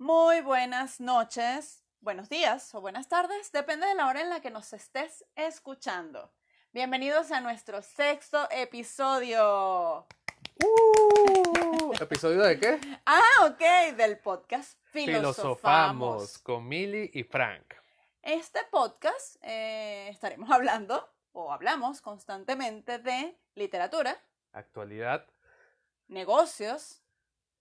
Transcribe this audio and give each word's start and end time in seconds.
Muy 0.00 0.40
buenas 0.40 0.98
noches, 0.98 1.84
buenos 2.00 2.30
días 2.30 2.74
o 2.74 2.80
buenas 2.80 3.06
tardes, 3.06 3.52
depende 3.52 3.86
de 3.86 3.94
la 3.94 4.08
hora 4.08 4.22
en 4.22 4.30
la 4.30 4.40
que 4.40 4.50
nos 4.50 4.72
estés 4.72 5.26
escuchando. 5.36 6.32
Bienvenidos 6.72 7.30
a 7.32 7.42
nuestro 7.42 7.82
sexto 7.82 8.48
episodio. 8.50 10.06
Uh, 10.64 11.92
¿Episodio 12.00 12.40
de 12.40 12.58
qué? 12.58 12.80
Ah, 13.04 13.44
ok, 13.44 13.94
del 13.94 14.18
podcast 14.20 14.78
Filosofamos 14.84 15.36
Filosofamos. 15.36 16.38
con 16.38 16.66
Millie 16.66 17.10
y 17.12 17.22
Frank. 17.22 17.74
Este 18.22 18.60
podcast 18.70 19.36
eh, 19.42 20.08
estaremos 20.08 20.50
hablando 20.50 21.12
o 21.32 21.52
hablamos 21.52 22.00
constantemente 22.00 23.00
de 23.00 23.38
literatura, 23.54 24.18
Actualidad, 24.52 25.26
negocios, 26.08 26.99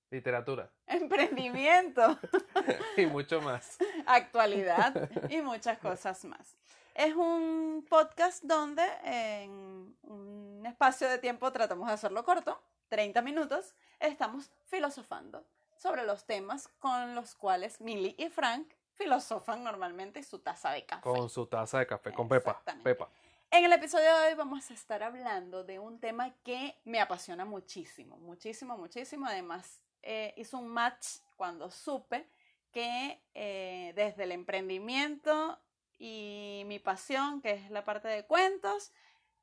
literatura 0.09 0.69
emprendimiento, 0.87 2.17
y 2.97 3.05
mucho 3.05 3.41
más. 3.41 3.77
actualidad 4.05 5.09
y 5.29 5.41
muchas 5.41 5.77
cosas 5.79 6.23
más. 6.25 6.55
Es 6.95 7.15
un 7.15 7.85
podcast 7.89 8.43
donde 8.43 8.83
en 9.03 9.95
un 10.03 10.63
espacio 10.65 11.07
de 11.07 11.17
tiempo 11.17 11.51
tratamos 11.51 11.87
de 11.87 11.93
hacerlo 11.93 12.23
corto, 12.25 12.61
30 12.89 13.21
minutos, 13.21 13.75
estamos 13.99 14.51
filosofando 14.65 15.45
sobre 15.77 16.03
los 16.03 16.25
temas 16.25 16.67
con 16.79 17.15
los 17.15 17.35
cuales 17.35 17.79
Millie 17.79 18.15
y 18.17 18.29
Frank 18.29 18.67
filosofan 18.93 19.63
normalmente 19.63 20.21
su 20.23 20.39
taza 20.39 20.71
de 20.71 20.85
café. 20.85 21.01
Con 21.01 21.29
su 21.29 21.45
taza 21.45 21.79
de 21.79 21.87
café, 21.87 22.11
con 22.11 22.27
Pepa. 22.27 22.61
Pepa. 22.83 23.07
En 23.51 23.65
el 23.65 23.73
episodio 23.73 24.05
de 24.05 24.27
hoy 24.27 24.33
vamos 24.35 24.69
a 24.69 24.75
estar 24.75 25.01
hablando 25.01 25.63
de 25.63 25.79
un 25.79 25.99
tema 25.99 26.35
que 26.43 26.79
me 26.85 26.99
apasiona 27.01 27.45
muchísimo, 27.45 28.15
muchísimo, 28.17 28.77
muchísimo. 28.77 29.25
Además, 29.25 29.81
eh, 30.03 30.35
hizo 30.37 30.59
un 30.59 30.67
match 30.67 31.17
cuando 31.35 31.71
supe 31.71 32.29
que 32.71 33.19
eh, 33.33 33.91
desde 33.95 34.25
el 34.25 34.33
emprendimiento 34.33 35.59
y 35.97 36.61
mi 36.67 36.77
pasión, 36.77 37.41
que 37.41 37.53
es 37.53 37.71
la 37.71 37.83
parte 37.83 38.07
de 38.07 38.23
cuentos, 38.27 38.93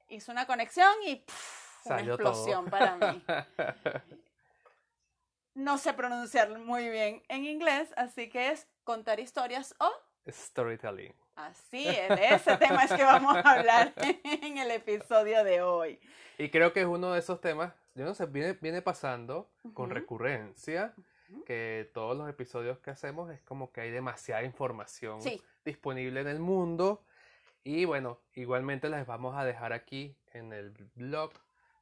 hizo 0.08 0.30
una 0.30 0.47
conexión 0.47 0.92
y 1.05 1.17
¡puf! 1.17 1.86
una 1.86 2.00
explosión 2.00 2.67
todo. 2.67 2.70
para 2.70 2.97
mí. 2.97 3.23
No 5.55 5.78
sé 5.78 5.95
pronunciar 5.95 6.50
muy 6.58 6.86
bien 6.91 7.23
en 7.28 7.47
inglés, 7.47 7.89
así 7.97 8.28
que 8.28 8.50
es 8.50 8.69
contar 8.84 9.20
historias 9.20 9.75
o 9.80 9.91
Storytelling. 10.28 11.14
Así 11.37 11.87
es, 11.87 12.09
de 12.09 12.34
ese 12.34 12.56
tema 12.56 12.84
es 12.84 12.92
que 12.92 13.03
vamos 13.05 13.37
a 13.37 13.41
hablar 13.53 13.92
en 14.25 14.59
el 14.59 14.70
episodio 14.70 15.45
de 15.45 15.61
hoy. 15.62 16.01
Y 16.39 16.48
creo 16.51 16.73
que 16.73 16.81
es 16.81 16.87
uno 16.87 17.12
de 17.12 17.19
esos 17.19 17.41
temas, 17.41 17.73
yo 17.95 18.05
no 18.05 18.15
sé, 18.15 18.27
viene, 18.27 18.55
viene 18.55 18.83
pasando 18.83 19.48
con 19.75 19.91
recurrencia, 19.91 20.95
que 21.45 21.91
todos 21.92 22.17
los 22.17 22.29
episodios 22.29 22.79
que 22.79 22.91
hacemos 22.91 23.31
es 23.31 23.41
como 23.42 23.70
que 23.73 23.81
hay 23.83 23.91
demasiada 23.91 24.45
información 24.45 25.20
Sí, 25.20 25.42
disponible 25.64 26.20
en 26.20 26.29
el 26.29 26.39
mundo. 26.39 27.05
Y 27.64 27.84
bueno, 27.84 28.20
igualmente 28.34 28.89
les 28.89 29.07
vamos 29.07 29.37
a 29.37 29.45
dejar 29.45 29.73
aquí 29.73 30.17
en 30.33 30.53
el 30.53 30.70
blog 30.95 31.33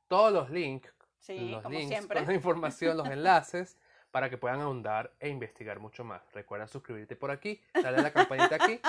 todos 0.09 0.33
los 0.33 0.51
links, 0.51 0.93
sí, 1.21 1.51
los 1.51 1.63
como 1.63 1.77
links 1.79 1.89
siempre. 1.95 2.19
con 2.21 2.27
la 2.29 2.35
información, 2.35 2.97
los 2.97 3.09
enlaces, 3.09 3.77
para 4.15 4.31
que 4.31 4.39
puedan 4.39 4.61
ahondar 4.61 5.11
e 5.19 5.29
investigar 5.29 5.81
mucho 5.81 6.05
más. 6.05 6.23
Recuerda 6.33 6.69
suscribirte 6.69 7.17
por 7.17 7.33
aquí, 7.33 7.61
darle 7.75 7.99
a 7.99 8.03
la 8.03 8.13
campanita 8.13 8.55
aquí, 8.55 8.81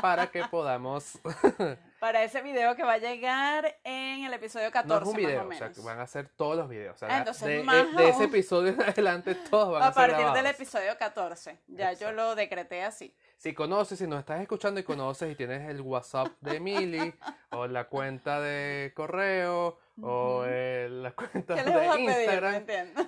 para 0.00 0.30
que 0.30 0.42
podamos... 0.44 1.18
Para 2.00 2.22
ese 2.24 2.40
video 2.40 2.74
que 2.76 2.82
va 2.82 2.94
a 2.94 2.98
llegar 2.98 3.76
en 3.84 4.24
el 4.24 4.32
episodio 4.32 4.70
14, 4.72 4.88
no 4.88 5.02
es 5.02 5.06
un 5.06 5.14
video, 5.16 5.42
o 5.42 5.48
o 5.48 5.52
sea, 5.52 5.70
que 5.70 5.82
van 5.82 6.00
a 6.00 6.06
ser 6.06 6.28
todos 6.30 6.56
los 6.56 6.66
videos. 6.66 6.94
O 6.94 6.98
sea, 6.98 7.08
Ah, 7.14 7.18
entonces 7.18 7.46
de, 7.46 7.62
más 7.62 7.94
de 7.94 8.04
ese 8.08 8.14
aún. 8.14 8.22
episodio 8.22 8.72
en 8.72 8.82
adelante 8.82 9.34
todos 9.34 9.70
van 9.74 9.82
a, 9.82 9.88
a 9.88 9.92
ser 9.92 10.10
partir 10.12 10.32
del 10.32 10.46
episodio 10.46 10.96
14. 10.96 11.58
Ya 11.68 11.88
yo 11.92 12.08
Exacto. 12.08 12.12
lo 12.16 12.34
decreté 12.36 12.82
así. 12.82 13.14
Si 13.36 13.52
conoces, 13.52 13.98
si 13.98 14.06
nos 14.06 14.20
estás 14.20 14.40
escuchando 14.40 14.80
y 14.80 14.82
conoces 14.82 15.30
y 15.30 15.34
tienes 15.34 15.68
el 15.68 15.82
WhatsApp 15.82 16.28
de 16.40 16.56
Emily 16.56 17.12
o 17.50 17.66
la 17.66 17.84
cuenta 17.84 18.40
de 18.40 18.92
correo 18.96 19.78
o 20.00 20.44
el- 20.46 21.02
la 21.02 21.10
cuenta 21.12 21.54
¿Qué 21.54 21.64
les 21.64 21.74
vas 21.74 21.86
a 21.86 21.90
de 21.92 21.96
pedir? 21.98 22.06
No 22.08 22.18
Instagram, 22.18 22.54
entiendo. 22.54 23.06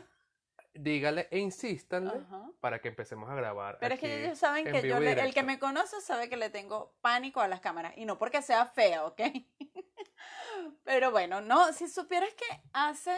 Dígale 0.75 1.29
e 1.31 1.39
insístanle 1.39 2.13
Ajá. 2.27 2.51
para 2.61 2.81
que 2.81 2.89
empecemos 2.89 3.29
a 3.31 3.35
grabar. 3.35 3.79
Pero 3.81 3.95
es 3.95 4.01
que 4.01 4.25
ellos 4.25 4.39
saben 4.39 4.67
en 4.67 4.73
que 4.73 4.89
yo, 4.89 4.97
y 4.99 5.05
le- 5.05 5.21
el 5.21 5.35
que 5.35 5.43
me 5.43 5.59
conoce 5.59 6.01
sabe 6.01 6.29
que 6.29 6.37
le 6.37 6.51
tengo 6.51 6.95
pánico 7.01 7.41
a 7.41 7.49
las 7.49 7.61
cámaras. 7.61 7.93
Y 7.97 8.05
no 8.05 8.19
porque 8.19 8.43
sea 8.43 8.67
fea, 8.67 9.05
¿ok? 9.05 9.21
Pero 10.85 11.11
bueno, 11.11 11.41
no, 11.41 11.73
si 11.73 11.89
supieras 11.89 12.33
que 12.35 12.45
hace, 12.73 13.11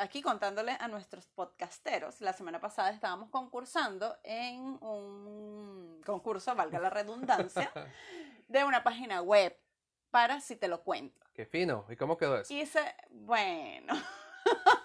aquí 0.00 0.22
contándole 0.22 0.76
a 0.78 0.88
nuestros 0.88 1.26
podcasteros, 1.28 2.20
la 2.20 2.32
semana 2.32 2.60
pasada 2.60 2.90
estábamos 2.90 3.30
concursando 3.30 4.18
en 4.24 4.60
un 4.82 6.00
concurso, 6.04 6.54
valga 6.54 6.78
la 6.78 6.90
redundancia, 6.90 7.70
de 8.48 8.64
una 8.64 8.82
página 8.82 9.22
web 9.22 9.56
para 10.10 10.40
si 10.40 10.56
te 10.56 10.68
lo 10.68 10.82
cuento. 10.82 11.20
Qué 11.34 11.46
fino. 11.46 11.84
¿Y 11.88 11.96
cómo 11.96 12.16
quedó 12.16 12.36
eso? 12.38 12.52
Hice, 12.52 12.80
bueno, 13.10 13.94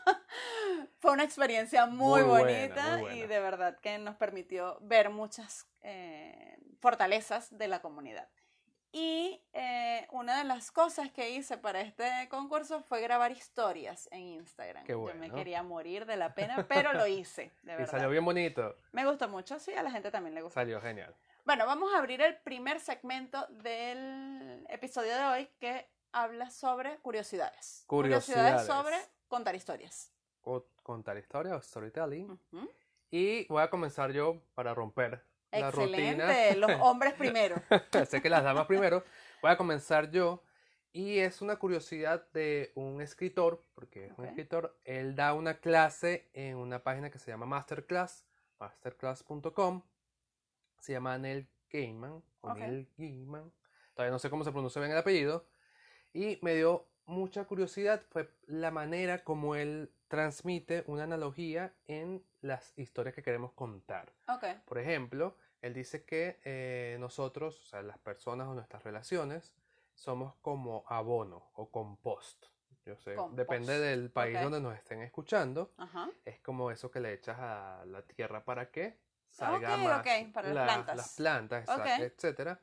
fue 0.99 1.11
una 1.11 1.23
experiencia 1.23 1.85
muy, 1.85 2.21
Muy 2.21 2.29
buena, 2.29 2.47
bonita 2.47 2.91
muy 2.93 3.01
buena. 3.01 3.15
y 3.17 3.27
de 3.27 3.39
verdad 3.39 3.79
que 3.79 3.97
nos 3.97 4.15
permitió 4.15 4.77
ver 4.81 5.09
muchas 5.09 5.67
eh, 5.81 6.57
fortalezas 6.79 7.55
de 7.57 7.67
la 7.67 7.81
comunidad. 7.81 8.27
Y 8.95 9.41
eh, 9.53 10.07
una 10.11 10.37
de 10.37 10.43
las 10.43 10.71
cosas 10.71 11.11
que 11.11 11.31
hice 11.31 11.57
para 11.57 11.81
este 11.81 12.07
concurso 12.29 12.81
fue 12.81 13.01
grabar 13.01 13.31
historias 13.31 14.07
en 14.11 14.21
Instagram. 14.21 14.83
Qué 14.85 14.91
Yo 14.91 14.99
me 14.99 15.13
bueno. 15.15 15.33
quería 15.33 15.63
morir 15.63 16.05
de 16.05 16.15
la 16.15 16.35
pena, 16.35 16.65
pero 16.69 16.93
lo 16.93 17.07
hice, 17.07 17.51
de 17.63 17.73
Y 17.73 17.75
verdad. 17.75 17.89
salió 17.91 18.09
bien 18.09 18.23
bonito. 18.23 18.75
Me 18.91 19.03
gustó 19.05 19.27
mucho, 19.27 19.57
sí, 19.59 19.73
a 19.73 19.81
la 19.81 19.89
gente 19.89 20.11
también 20.11 20.35
le 20.35 20.43
gustó. 20.43 20.53
Salió 20.59 20.79
genial. 20.79 21.15
Bueno, 21.43 21.65
vamos 21.65 21.91
a 21.93 21.97
abrir 21.97 22.21
el 22.21 22.37
primer 22.37 22.79
segmento 22.79 23.47
del 23.47 24.63
episodio 24.69 25.13
de 25.15 25.23
hoy 25.23 25.49
que 25.59 25.89
habla 26.11 26.51
sobre 26.51 26.97
curiosidades. 26.99 27.83
Curiosidades. 27.87 28.67
sobre 28.67 28.95
contar 29.27 29.55
historias. 29.55 30.11
Contar 30.83 31.17
historia 31.17 31.55
o 31.55 31.61
storytelling. 31.61 32.29
Ujú. 32.51 32.69
Y 33.09 33.45
voy 33.47 33.61
a 33.63 33.69
comenzar 33.69 34.11
yo 34.11 34.41
para 34.53 34.73
romper 34.73 35.23
la 35.51 35.71
rutina. 35.71 36.29
Excelente, 36.29 36.55
los 36.57 36.71
hombres 36.81 37.13
primero. 37.13 37.55
sé 38.07 38.21
que 38.21 38.29
las 38.29 38.43
damas 38.43 38.65
primero. 38.67 39.03
Voy 39.41 39.51
a 39.51 39.57
comenzar 39.57 40.11
yo. 40.11 40.43
Y 40.95 41.17
es 41.19 41.41
una 41.41 41.57
curiosidad 41.57 42.27
de 42.33 42.71
un 42.75 43.01
escritor, 43.01 43.63
porque 43.73 44.05
es 44.07 44.11
un 44.17 44.25
Ok. 44.25 44.29
escritor. 44.29 44.77
Él 44.83 45.15
da 45.15 45.33
una 45.33 45.59
clase 45.59 46.29
en 46.33 46.57
una 46.57 46.83
página 46.83 47.09
que 47.09 47.17
se 47.17 47.31
llama 47.31 47.47
Masterclass, 47.47 48.23
masterclass.com. 48.59 49.81
Se 50.79 50.91
llama 50.91 51.17
Neil 51.17 51.47
Gaiman, 51.71 52.21
o 52.41 52.49
Ok. 52.51 52.57
Neil 52.57 52.87
Gaiman. 52.97 53.51
Todavía 53.95 54.11
no 54.11 54.19
sé 54.19 54.29
cómo 54.29 54.43
se 54.43 54.51
pronuncia 54.51 54.79
bien 54.81 54.91
el 54.91 54.97
apellido. 54.99 55.47
Y 56.13 56.37
me 56.43 56.53
dio 56.53 56.85
mucha 57.05 57.45
curiosidad, 57.45 58.01
fue 58.09 58.29
la 58.45 58.71
manera 58.71 59.23
como 59.23 59.55
él 59.55 59.91
transmite 60.07 60.83
una 60.87 61.03
analogía 61.03 61.73
en 61.85 62.23
las 62.41 62.73
historias 62.77 63.15
que 63.15 63.23
queremos 63.23 63.51
contar. 63.53 64.13
Ok, 64.27 64.43
Por 64.65 64.77
ejemplo, 64.77 65.35
él 65.61 65.73
dice 65.73 66.05
que 66.05 66.39
eh, 66.43 66.97
nosotros, 66.99 67.61
o 67.61 67.65
sea, 67.65 67.81
las 67.81 67.97
personas 67.97 68.47
o 68.47 68.53
nuestras 68.53 68.83
relaciones, 68.83 69.53
somos 69.95 70.35
como 70.41 70.83
abono 70.87 71.51
o 71.53 71.69
compost. 71.71 72.45
Yo 72.85 72.97
sé, 72.97 73.11
depende 73.31 73.45
Compost, 73.45 73.67
del 73.67 74.11
país 74.11 74.35
ok. 74.35 74.43
donde 74.43 74.59
nos 74.59 74.75
estén 74.75 75.01
escuchando. 75.03 75.73
ajá. 75.77 76.09
Es 76.25 76.39
como 76.41 76.69
eso 76.69 76.91
que 76.91 76.99
le 76.99 77.13
echas 77.13 77.37
a 77.39 77.85
la 77.85 78.01
tierra 78.01 78.43
para 78.43 78.71
que 78.71 78.99
salga 79.29 79.75
Ok, 79.75 79.83
más 79.83 80.05
para 80.33 80.47
las 80.49 80.55
la- 80.55 80.65
plantas. 80.65 80.95
las 80.97 81.15
plantas, 81.15 81.69
etcétera. 81.99 82.59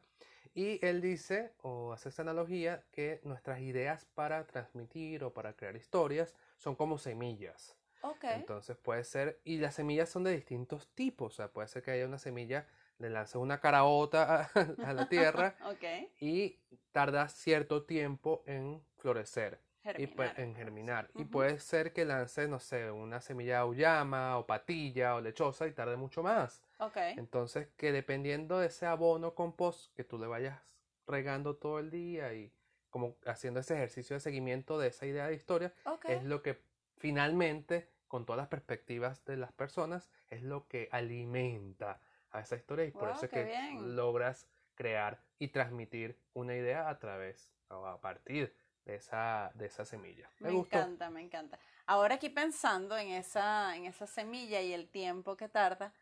Y 0.55 0.85
él 0.85 1.01
dice, 1.01 1.53
o 1.63 1.93
hace 1.93 2.09
esta 2.09 2.23
analogía, 2.23 2.85
que 2.91 3.21
nuestras 3.25 3.61
ideas 3.61 4.05
para 4.15 4.47
transmitir 4.47 5.23
o 5.25 5.33
para 5.33 5.55
crear 5.55 5.77
historias 5.77 6.35
son 6.57 6.75
como 6.75 6.99
semillas. 6.99 7.77
Ok, 8.03 8.25
Entonces 8.25 8.77
puede 8.77 9.05
ser, 9.05 9.41
y 9.45 9.59
las 9.59 9.75
semillas 9.75 10.09
son 10.09 10.25
de 10.25 10.33
distintos 10.33 10.89
tipos, 10.95 11.35
o 11.35 11.37
sea, 11.37 11.49
puede 11.53 11.69
ser 11.69 11.83
que 11.83 11.91
haya 11.93 12.07
una 12.07 12.19
semilla, 12.19 12.67
le 12.99 13.11
lances 13.11 13.37
una 13.37 13.61
caraota 13.61 14.51
a, 14.55 14.61
a 14.91 14.93
la 14.93 15.09
tierra 15.09 15.55
ok. 15.65 15.85
y 16.21 16.59
tarda 16.93 17.29
cierto 17.29 17.85
tiempo 17.85 18.43
en 18.47 18.83
florecer 18.99 19.61
y 19.97 20.07
pues, 20.07 20.33
Germinar. 20.33 20.41
en 20.41 20.55
germinar. 20.55 21.11
Y 21.15 21.25
puede 21.25 21.59
ser 21.59 21.93
que 21.93 22.05
lances, 22.05 22.49
no 22.49 22.59
sé, 22.61 22.91
una 22.91 23.21
semilla 23.21 23.55
de 23.55 23.59
auyama 23.61 24.37
o 24.39 24.47
patilla 24.47 25.15
o 25.15 25.21
lechosa 25.21 25.67
y 25.67 25.73
tarde 25.73 25.97
mucho 25.97 26.23
más. 26.23 26.63
Ok, 26.81 26.97
Entonces, 27.17 27.69
que 27.77 27.93
dependiendo 27.93 28.59
de 28.59 28.67
ese 28.69 28.87
abono 28.87 29.35
compost 29.35 29.95
que 29.95 30.05
tú 30.05 30.19
le 30.19 30.27
vayas 30.27 30.61
regando 31.07 31.57
todo 31.57 31.79
el 31.79 31.91
día 31.91 32.33
y 32.35 32.53
como 32.89 33.17
haciendo 33.27 33.61
ese 33.61 33.75
ejercicio 33.75 34.15
de 34.15 34.21
seguimiento 34.21 34.79
de 34.79 34.89
esa 34.89 35.07
idea 35.07 35.27
de 35.27 35.35
historia, 35.35 35.73
ok. 35.85 36.07
es 36.09 36.25
lo 36.25 36.43
que 36.43 36.63
finalmente, 36.97 37.91
con 38.09 38.25
todas 38.27 38.39
las 38.39 38.49
perspectivas 38.49 39.25
de 39.25 39.37
las 39.37 39.53
personas, 39.53 40.11
es 40.29 40.43
lo 40.43 40.67
que 40.67 40.89
alimenta 40.91 42.01
a 42.31 42.41
esa 42.41 42.57
historia 42.57 42.85
y 42.85 42.91
por 42.91 43.03
Guau, 43.09 43.13
eso 43.13 43.27
es 43.27 43.33
que 43.33 43.45
bien. 43.45 43.97
logras 43.97 44.49
crear 44.75 45.23
y 45.39 45.49
transmitir 45.49 46.19
una 46.33 46.55
idea 46.57 46.89
a 46.89 46.99
través 46.99 47.53
o 47.69 47.87
a 47.87 48.01
partir 48.01 48.55
de 48.85 48.97
esa, 48.97 49.53
de 49.55 49.67
esa 49.67 49.85
semilla. 49.85 50.31
Me, 50.41 50.49
Me 50.49 50.59
encanta, 50.59 51.11
me 51.11 51.21
encanta. 51.21 51.59
Ahora 51.87 52.15
aquí 52.17 52.29
pensando 52.29 52.97
en 52.97 53.09
esa, 53.09 53.77
en 53.77 53.85
esa 53.85 54.07
semilla 54.07 54.61
y 54.61 54.73
el 54.73 54.89
tiempo 54.89 55.37
que 55.37 55.49
tarda, 55.49 55.93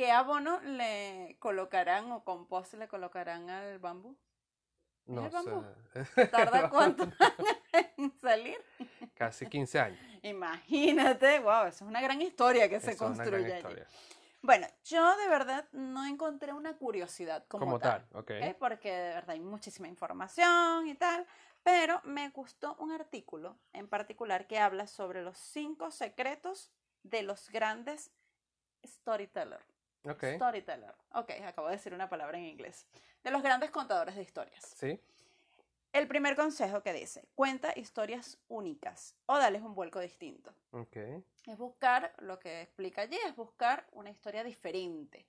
¿Qué 0.00 0.10
abono 0.10 0.58
le 0.62 1.36
colocarán 1.40 2.10
o 2.12 2.24
compost 2.24 2.72
le 2.72 2.88
colocarán 2.88 3.50
al 3.50 3.78
bambú? 3.80 4.16
No 5.04 5.26
el 5.26 5.30
bambú? 5.30 5.62
sé. 5.92 6.26
¿Tarda 6.30 6.70
cuánto 6.70 7.04
en 7.98 8.10
salir? 8.18 8.56
Casi 9.12 9.46
15 9.46 9.78
años. 9.78 10.00
Imagínate, 10.22 11.38
wow, 11.40 11.66
eso 11.66 11.84
es 11.84 11.90
una 11.90 12.00
gran 12.00 12.22
historia 12.22 12.66
que 12.70 12.80
se 12.80 12.92
Eso 12.92 13.04
construye 13.04 13.44
allí. 13.44 13.56
historia. 13.56 13.86
Bueno, 14.40 14.66
yo 14.84 15.16
de 15.18 15.28
verdad 15.28 15.68
no 15.72 16.06
encontré 16.06 16.54
una 16.54 16.78
curiosidad 16.78 17.44
como, 17.46 17.66
Como 17.66 17.78
tal. 17.78 18.08
tal. 18.08 18.20
¿ok? 18.22 18.56
Porque 18.58 18.90
de 18.90 19.14
verdad 19.16 19.30
hay 19.32 19.40
muchísima 19.40 19.86
información 19.86 20.86
y 20.88 20.94
tal, 20.94 21.26
pero 21.62 22.00
me 22.04 22.30
gustó 22.30 22.74
un 22.76 22.90
artículo 22.90 23.58
en 23.74 23.86
particular 23.86 24.46
que 24.46 24.58
habla 24.60 24.86
sobre 24.86 25.20
los 25.20 25.36
cinco 25.36 25.90
secretos 25.90 26.72
de 27.02 27.22
los 27.22 27.50
grandes 27.50 28.10
storytellers. 28.82 29.79
Ok. 30.04 30.24
Storyteller. 30.36 30.94
Ok, 31.12 31.30
acabo 31.44 31.68
de 31.68 31.74
decir 31.74 31.92
una 31.92 32.08
palabra 32.08 32.38
en 32.38 32.44
inglés. 32.44 32.86
De 33.22 33.30
los 33.30 33.42
grandes 33.42 33.70
contadores 33.70 34.16
de 34.16 34.22
historias. 34.22 34.64
Sí. 34.76 34.98
El 35.92 36.06
primer 36.06 36.36
consejo 36.36 36.82
que 36.82 36.92
dice, 36.92 37.28
cuenta 37.34 37.72
historias 37.76 38.38
únicas 38.48 39.16
o 39.26 39.36
dales 39.38 39.62
un 39.62 39.74
vuelco 39.74 39.98
distinto. 39.98 40.54
Ok. 40.70 40.96
Es 41.46 41.58
buscar, 41.58 42.14
lo 42.18 42.38
que 42.38 42.62
explica 42.62 43.02
allí, 43.02 43.18
es 43.26 43.34
buscar 43.34 43.86
una 43.92 44.10
historia 44.10 44.44
diferente, 44.44 45.26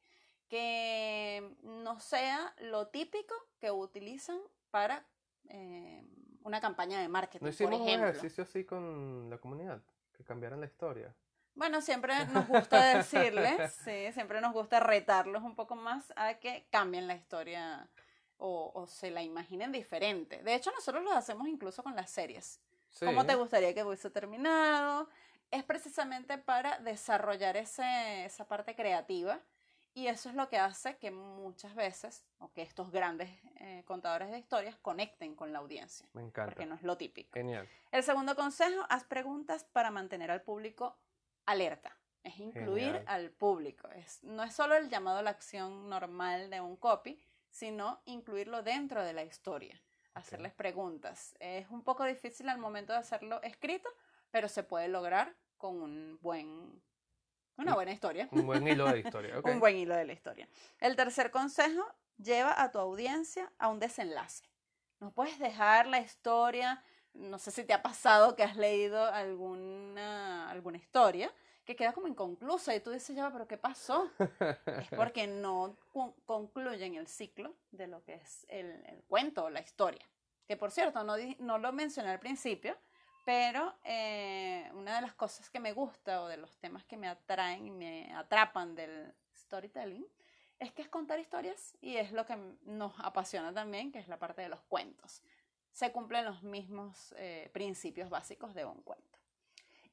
que 0.47 1.55
no 1.63 1.99
sea 1.99 2.53
lo 2.59 2.87
típico 2.89 3.33
que 3.59 3.71
utilizan 3.71 4.39
para 4.69 5.03
eh, 5.49 6.03
una 6.43 6.61
campaña 6.61 6.99
de 6.99 7.07
marketing, 7.07 7.45
¿No 7.45 7.47
por 7.47 7.53
hicimos 7.53 7.81
un 7.81 7.87
ejemplo. 7.87 8.09
ejercicio 8.09 8.43
así 8.43 8.63
con 8.63 9.29
la 9.29 9.39
comunidad? 9.39 9.81
Que 10.13 10.23
cambiaran 10.23 10.59
la 10.59 10.67
historia. 10.67 11.15
Bueno, 11.55 11.81
siempre 11.81 12.13
nos 12.33 12.47
gusta 12.47 12.97
decirles, 12.97 13.73
sí, 13.83 14.11
siempre 14.13 14.41
nos 14.41 14.53
gusta 14.53 14.79
retarlos 14.79 15.43
un 15.43 15.55
poco 15.55 15.75
más 15.75 16.11
a 16.15 16.35
que 16.35 16.67
cambien 16.69 17.07
la 17.07 17.15
historia 17.15 17.87
o, 18.37 18.71
o 18.73 18.87
se 18.87 19.11
la 19.11 19.21
imaginen 19.21 19.71
diferente. 19.71 20.41
De 20.43 20.55
hecho, 20.55 20.71
nosotros 20.71 21.03
lo 21.03 21.11
hacemos 21.13 21.47
incluso 21.47 21.83
con 21.83 21.95
las 21.95 22.09
series. 22.09 22.59
Sí. 22.89 23.05
¿Cómo 23.05 23.25
te 23.25 23.35
gustaría 23.35 23.73
que 23.73 23.83
hubiese 23.83 24.09
terminado? 24.09 25.07
Es 25.51 25.63
precisamente 25.63 26.37
para 26.37 26.79
desarrollar 26.79 27.57
ese, 27.57 28.25
esa 28.25 28.47
parte 28.47 28.75
creativa 28.75 29.39
y 29.93 30.07
eso 30.07 30.29
es 30.29 30.35
lo 30.35 30.47
que 30.47 30.57
hace 30.57 30.97
que 30.97 31.11
muchas 31.11 31.75
veces, 31.75 32.25
o 32.39 32.51
que 32.53 32.61
estos 32.61 32.91
grandes 32.91 33.29
eh, 33.57 33.83
contadores 33.85 34.31
de 34.31 34.39
historias 34.39 34.77
conecten 34.77 35.35
con 35.35 35.51
la 35.51 35.59
audiencia, 35.59 36.07
Me 36.13 36.21
encanta. 36.21 36.51
porque 36.51 36.65
no 36.65 36.75
es 36.75 36.83
lo 36.83 36.95
típico. 36.97 37.29
Genial. 37.33 37.67
El 37.91 38.01
segundo 38.03 38.35
consejo, 38.37 38.85
haz 38.89 39.03
preguntas 39.03 39.65
para 39.65 39.91
mantener 39.91 40.31
al 40.31 40.41
público 40.41 40.97
alerta. 41.45 41.97
Es 42.23 42.37
incluir 42.37 42.85
Genial. 42.93 43.03
al 43.07 43.31
público. 43.31 43.87
Es, 43.89 44.23
no 44.23 44.43
es 44.43 44.53
solo 44.53 44.75
el 44.75 44.89
llamado 44.89 45.17
a 45.19 45.23
la 45.23 45.31
acción 45.31 45.89
normal 45.89 46.49
de 46.51 46.61
un 46.61 46.77
copy, 46.77 47.19
sino 47.49 48.01
incluirlo 48.05 48.61
dentro 48.61 49.03
de 49.03 49.13
la 49.13 49.23
historia. 49.23 49.81
Hacerles 50.13 50.53
preguntas. 50.53 51.35
Es 51.39 51.69
un 51.69 51.83
poco 51.83 52.03
difícil 52.05 52.47
al 52.49 52.57
momento 52.59 52.93
de 52.93 52.99
hacerlo 52.99 53.41
escrito, 53.41 53.89
pero 54.29 54.47
se 54.49 54.61
puede 54.63 54.87
lograr 54.87 55.35
con 55.57 55.81
un 55.81 56.19
buen, 56.21 56.81
una 57.57 57.71
Un- 57.71 57.75
buena 57.75 57.91
historia. 57.91 58.27
Un 58.31 58.45
buen 58.45 58.67
hilo 58.67 58.85
de 58.91 58.99
historia. 59.05 59.39
Un 59.43 59.59
buen 59.59 59.77
hilo 59.77 59.95
de 59.95 60.05
la 60.05 60.13
historia. 60.13 60.47
El 60.79 60.95
tercer 60.95 61.31
consejo, 61.31 61.83
lleva 62.17 62.61
a 62.61 62.71
tu 62.71 62.77
audiencia 62.77 63.51
a 63.57 63.67
un 63.69 63.79
desenlace. 63.79 64.43
No 64.99 65.11
puedes 65.11 65.39
dejar 65.39 65.87
la 65.87 65.99
historia, 66.01 66.83
no 67.13 67.37
sé 67.39 67.51
si 67.51 67.63
te 67.63 67.73
ha 67.73 67.81
pasado 67.81 68.35
que 68.35 68.43
has 68.43 68.55
leído 68.55 69.05
alguna, 69.05 70.49
alguna 70.49 70.77
historia 70.77 71.31
que 71.65 71.75
queda 71.75 71.93
como 71.93 72.07
inconclusa 72.07 72.75
y 72.75 72.79
tú 72.79 72.91
dices, 72.91 73.15
ya, 73.15 73.31
pero 73.31 73.47
¿qué 73.47 73.57
pasó? 73.57 74.09
Es 74.17 74.89
porque 74.95 75.27
no 75.27 75.75
concluyen 76.25 76.95
el 76.95 77.07
ciclo 77.07 77.53
de 77.71 77.87
lo 77.87 78.03
que 78.03 78.15
es 78.15 78.45
el, 78.49 78.83
el 78.87 79.03
cuento 79.07 79.45
o 79.45 79.49
la 79.49 79.61
historia. 79.61 80.05
Que 80.47 80.57
por 80.57 80.71
cierto, 80.71 81.03
no, 81.03 81.15
no 81.39 81.57
lo 81.59 81.71
mencioné 81.71 82.09
al 82.09 82.19
principio, 82.19 82.75
pero 83.25 83.75
eh, 83.83 84.69
una 84.73 84.95
de 84.95 85.01
las 85.01 85.13
cosas 85.13 85.49
que 85.49 85.59
me 85.59 85.73
gusta 85.73 86.23
o 86.23 86.27
de 86.27 86.37
los 86.37 86.57
temas 86.57 86.83
que 86.85 86.97
me 86.97 87.07
atraen 87.07 87.67
y 87.67 87.71
me 87.71 88.13
atrapan 88.15 88.75
del 88.75 89.13
storytelling 89.35 90.05
es 90.59 90.71
que 90.71 90.81
es 90.81 90.89
contar 90.89 91.19
historias 91.19 91.75
y 91.81 91.97
es 91.97 92.11
lo 92.11 92.25
que 92.25 92.37
nos 92.63 92.93
apasiona 92.99 93.53
también, 93.53 93.91
que 93.91 93.99
es 93.99 94.07
la 94.07 94.19
parte 94.19 94.41
de 94.41 94.49
los 94.49 94.61
cuentos. 94.61 95.23
Se 95.71 95.91
cumplen 95.91 96.25
los 96.25 96.43
mismos 96.43 97.13
eh, 97.17 97.49
principios 97.53 98.09
básicos 98.09 98.53
de 98.53 98.65
un 98.65 98.81
cuento. 98.81 99.19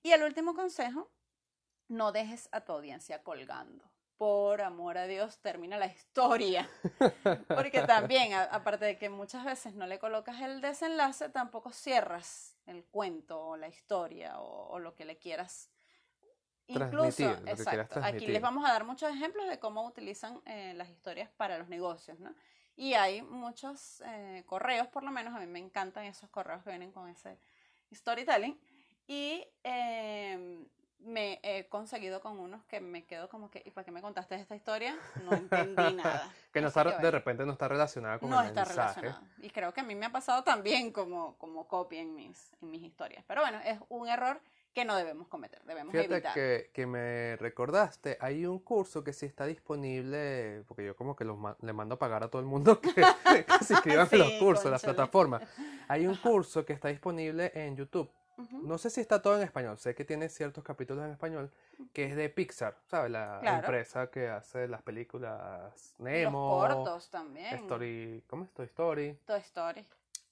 Y 0.02 0.12
el 0.12 0.22
último 0.22 0.54
consejo, 0.54 1.10
no 1.88 2.12
dejes 2.12 2.48
a 2.52 2.60
tu 2.62 2.72
audiencia 2.72 3.22
colgando. 3.22 3.84
Por 4.16 4.62
amor 4.62 4.98
a 4.98 5.06
Dios, 5.06 5.38
termina 5.40 5.76
la 5.76 5.86
historia. 5.86 6.68
Porque 7.48 7.82
también, 7.86 8.32
a- 8.32 8.44
aparte 8.44 8.84
de 8.84 8.98
que 8.98 9.08
muchas 9.08 9.44
veces 9.44 9.74
no 9.74 9.86
le 9.86 9.98
colocas 10.00 10.40
el 10.40 10.60
desenlace, 10.60 11.28
tampoco 11.28 11.70
cierras 11.70 12.56
el 12.66 12.84
cuento 12.84 13.40
o 13.40 13.56
la 13.56 13.68
historia 13.68 14.40
o, 14.40 14.68
o 14.70 14.78
lo 14.80 14.94
que 14.96 15.04
le 15.04 15.18
quieras. 15.18 15.70
Incluso, 16.66 17.06
exacto. 17.46 18.00
Aquí 18.04 18.26
les 18.32 18.42
vamos 18.42 18.64
a 18.68 18.72
dar 18.72 18.84
muchos 18.84 19.10
ejemplos 19.10 19.48
de 19.48 19.58
cómo 19.58 19.86
utilizan 19.86 20.42
eh, 20.44 20.74
las 20.74 20.88
historias 20.90 21.30
para 21.30 21.56
los 21.56 21.68
negocios, 21.68 22.18
¿no? 22.20 22.34
Y 22.78 22.94
hay 22.94 23.22
muchos 23.22 24.04
eh, 24.06 24.44
correos, 24.46 24.86
por 24.86 25.02
lo 25.02 25.10
menos 25.10 25.34
a 25.34 25.40
mí 25.40 25.46
me 25.48 25.58
encantan 25.58 26.04
esos 26.04 26.30
correos 26.30 26.62
que 26.62 26.70
vienen 26.70 26.92
con 26.92 27.08
ese 27.08 27.36
storytelling. 27.92 28.56
Y 29.08 29.44
eh, 29.64 30.64
me 31.00 31.40
he 31.42 31.66
conseguido 31.68 32.20
con 32.20 32.38
unos 32.38 32.64
que 32.66 32.78
me 32.80 33.04
quedo 33.04 33.28
como 33.28 33.50
que, 33.50 33.64
¿y 33.66 33.72
para 33.72 33.84
qué 33.84 33.90
me 33.90 34.00
contaste 34.00 34.36
esta 34.36 34.54
historia? 34.54 34.96
No 35.24 35.32
entendí 35.32 35.94
nada. 35.94 36.32
Que 36.52 36.60
no 36.60 36.68
está, 36.68 36.84
que 36.96 37.02
de 37.02 37.10
repente 37.10 37.44
no 37.44 37.52
está 37.52 37.66
relacionada 37.66 38.20
con 38.20 38.30
no 38.30 38.40
el 38.40 38.46
está 38.46 38.64
mensaje. 38.64 39.00
relacionado. 39.00 39.26
Y 39.42 39.50
creo 39.50 39.74
que 39.74 39.80
a 39.80 39.84
mí 39.84 39.96
me 39.96 40.06
ha 40.06 40.12
pasado 40.12 40.44
también 40.44 40.92
como, 40.92 41.36
como 41.38 41.66
copia 41.66 42.00
en 42.00 42.14
mis, 42.14 42.52
en 42.62 42.70
mis 42.70 42.82
historias. 42.82 43.24
Pero 43.26 43.40
bueno, 43.42 43.58
es 43.64 43.80
un 43.88 44.08
error 44.08 44.40
que 44.78 44.84
no 44.84 44.94
debemos 44.96 45.26
cometer, 45.26 45.60
debemos 45.64 45.90
Fíjate 45.90 46.12
evitar. 46.14 46.34
que, 46.34 46.70
que 46.72 46.86
me 46.86 47.34
recordaste, 47.36 48.16
hay 48.20 48.46
un 48.46 48.60
curso 48.60 49.02
que 49.02 49.12
sí 49.12 49.26
está 49.26 49.44
disponible, 49.44 50.62
porque 50.68 50.84
yo 50.86 50.94
como 50.94 51.16
que 51.16 51.24
los 51.24 51.36
ma- 51.36 51.56
le 51.60 51.72
mando 51.72 51.96
a 51.96 51.98
pagar 51.98 52.22
a 52.22 52.28
todo 52.28 52.40
el 52.40 52.46
mundo 52.46 52.80
que, 52.80 52.92
que 53.58 53.64
se 53.64 53.74
inscriban 53.74 54.08
en 54.12 54.18
los 54.20 54.28
Sí, 54.28 54.38
cursos, 54.38 54.70
las 54.70 54.82
plataformas. 54.82 55.42
Hay 55.88 56.06
un 56.06 56.14
curso 56.16 56.64
que 56.64 56.74
está 56.74 56.88
disponible 56.88 57.50
en 57.54 57.76
YouTube. 57.76 58.08
Ujú. 58.36 58.58
No 58.68 58.78
sé 58.78 58.88
si 58.90 59.00
está 59.00 59.20
todo 59.20 59.36
en 59.36 59.42
español, 59.42 59.78
sé 59.78 59.96
que 59.96 60.04
tiene 60.04 60.28
ciertos 60.28 60.62
capítulos 60.62 61.04
en 61.04 61.10
español, 61.10 61.50
que 61.92 62.04
es 62.04 62.14
de 62.14 62.28
Pixar, 62.28 62.76
¿sabes? 62.86 63.10
La 63.10 63.38
Claro. 63.40 63.56
empresa 63.58 64.10
que 64.12 64.28
hace 64.28 64.68
las 64.68 64.80
películas 64.82 65.72
Los 65.72 66.00
Nemo, 66.00 66.50
cortos 66.60 67.10
también. 67.10 67.52
Story, 67.56 68.22
¿cómo 68.28 68.44
es? 68.44 68.52
Toy 68.52 68.66
Story. 68.66 69.18
Toy 69.26 69.40
Story. 69.40 69.84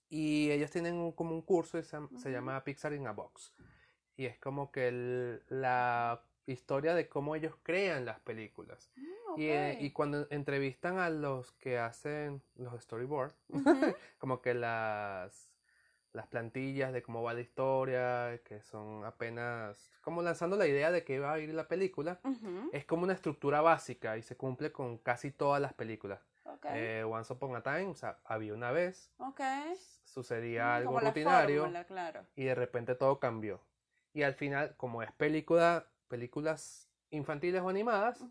Y 0.09 0.53
ellos 0.53 0.71
tienen 0.71 0.95
un- 0.95 1.11
como 1.11 1.33
un 1.33 1.43
curso 1.43 1.79
y 1.79 1.83
se, 1.83 1.89
se 1.91 1.97
Ujú. 1.97 2.29
llama 2.29 2.63
Pixar 2.63 2.93
in 2.93 3.09
a 3.09 3.13
Box. 3.13 3.53
Y 4.17 4.27
es 4.27 4.39
como 4.39 4.71
que 4.73 4.89
el- 4.89 5.43
la 5.49 6.23
historia 6.47 6.95
de 6.95 7.09
cómo 7.09 7.35
ellos 7.37 7.55
crean 7.63 8.05
las 8.05 8.21
películas. 8.21 8.91
Mm, 8.97 9.41
Y, 9.41 9.49
eh, 9.51 9.77
y 9.81 9.91
cuando 9.91 10.27
entrevistan 10.31 10.99
a 10.99 11.11
los 11.11 11.53
que 11.53 11.79
hacen 11.79 12.41
los 12.57 12.81
storyboards, 12.83 13.35
como 14.19 14.41
que 14.41 14.55
las, 14.55 15.51
las 16.15 16.27
plantillas 16.29 16.93
de 16.95 17.03
cómo 17.03 17.23
va 17.23 17.35
la 17.35 17.41
historia, 17.43 18.41
que 18.45 18.63
son 18.63 19.05
apenas 19.05 19.91
como 20.01 20.23
lanzando 20.23 20.57
la 20.57 20.67
idea 20.67 20.91
de 20.91 21.05
que 21.05 21.19
va 21.19 21.35
a 21.35 21.39
ir 21.39 21.53
la 21.53 21.69
película, 21.69 22.21
es 22.73 22.85
como 22.87 23.03
una 23.03 23.13
estructura 23.13 23.61
básica 23.61 24.17
y 24.17 24.23
se 24.23 24.37
cumple 24.37 24.73
con 24.73 24.97
casi 24.99 25.31
todas 25.31 25.61
las 25.61 25.75
películas. 25.75 26.21
Ok. 26.45 26.65
Eh, 26.71 27.05
Once 27.07 27.31
Upon 27.33 27.57
a 27.57 27.63
Time, 27.63 27.89
o 27.89 27.95
sea, 27.95 28.19
había 28.25 28.55
una 28.55 28.71
vez, 28.71 29.11
ok. 29.19 29.41
sucedía 30.05 30.65
Mm, 30.69 30.77
algo 30.77 31.01
rutinario 31.01 31.61
fórmula, 31.63 31.85
claro. 31.85 32.25
y 32.37 32.45
de 32.45 32.55
repente 32.55 32.95
todo 32.95 33.19
cambió. 33.21 33.61
Y 34.17 34.23
al 34.23 34.33
final, 34.33 34.75
como 34.79 35.03
es 35.03 35.13
película, 35.13 35.87
películas 36.09 36.89
infantiles 37.11 37.61
o 37.61 37.69
animadas, 37.69 38.25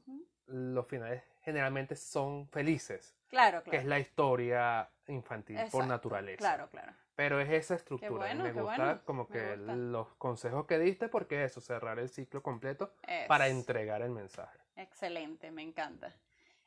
los 0.47 0.87
finales 0.87 1.21
generalmente 1.41 1.95
son 1.95 2.47
felices, 2.49 3.15
Claro, 3.27 3.61
que 3.61 3.69
es 3.69 3.83
claro. 3.83 3.89
la 3.89 3.99
historia 3.99 4.89
infantil 5.05 5.59
por 5.71 5.85
naturaleza. 5.85 6.39
Claro, 6.39 6.69
claro. 6.71 6.91
Pero 7.15 7.39
es 7.39 7.51
esa 7.51 7.75
estructura. 7.75 8.09
bueno, 8.15 8.45
me 8.45 8.51
qué 8.53 8.61
gusta 8.61 8.77
bueno, 8.83 9.01
como 9.05 9.27
que 9.27 9.57
gusta. 9.57 9.75
los 9.75 10.07
consejos 10.15 10.65
que 10.65 10.79
diste 10.79 11.07
porque 11.07 11.43
es 11.43 11.51
eso, 11.51 11.61
cerrar 11.61 11.99
el 11.99 12.09
ciclo 12.09 12.41
completo 12.41 12.91
para 13.27 13.47
entregar 13.47 14.01
el 14.01 14.09
mensaje. 14.09 14.57
Excelente, 14.75 15.51
me 15.51 15.61
encanta. 15.61 16.15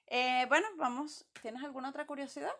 Eh, 0.06 0.46
bueno, 0.48 0.68
vamos. 0.76 1.26
¿Tienes 1.42 1.64
alguna 1.64 1.88
otra 1.90 2.06
curiosidad? 2.06 2.52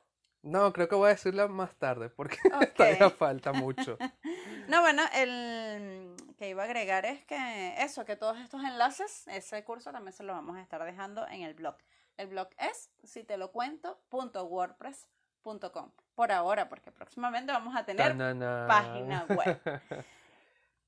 No, 0.43 0.73
creo 0.73 0.89
que 0.89 0.97
voy 0.97 1.07
a 1.07 1.11
decirla 1.11 1.47
más 1.47 1.77
tarde 1.77 2.11
porque 2.11 2.37
Ok. 2.53 2.75
todavía 2.77 3.11
falta 3.11 3.53
mucho. 3.53 3.97
No, 4.69 4.83
bueno, 4.83 5.03
el 5.15 6.15
que 6.39 6.49
iba 6.49 6.63
a 6.63 6.67
agregar 6.67 7.05
es 7.05 7.25
que 7.25 7.75
eso, 7.83 8.05
que 8.05 8.15
todos 8.17 8.39
estos 8.39 8.63
enlaces, 8.65 9.27
ese 9.29 9.65
curso 9.65 9.91
también 9.93 10.13
se 10.13 10.23
lo 10.23 10.33
vamos 10.33 10.57
a 10.57 10.63
estar 10.63 10.83
dejando 10.85 11.27
en 11.29 11.43
el 11.43 11.55
blog. 11.55 11.77
El 12.17 12.29
blog 12.29 12.49
es 12.59 12.91
si 13.03 13.25
te 13.25 13.37
lo 13.37 13.51
cuento.wordpress.com. 13.53 15.91
Por 16.15 16.33
ahora, 16.33 16.69
porque 16.69 16.91
próximamente 16.93 17.53
vamos 17.53 17.75
a 17.77 17.85
tener 17.85 18.17
Tanana. 18.17 18.67
página 18.69 19.25
web. 19.29 19.61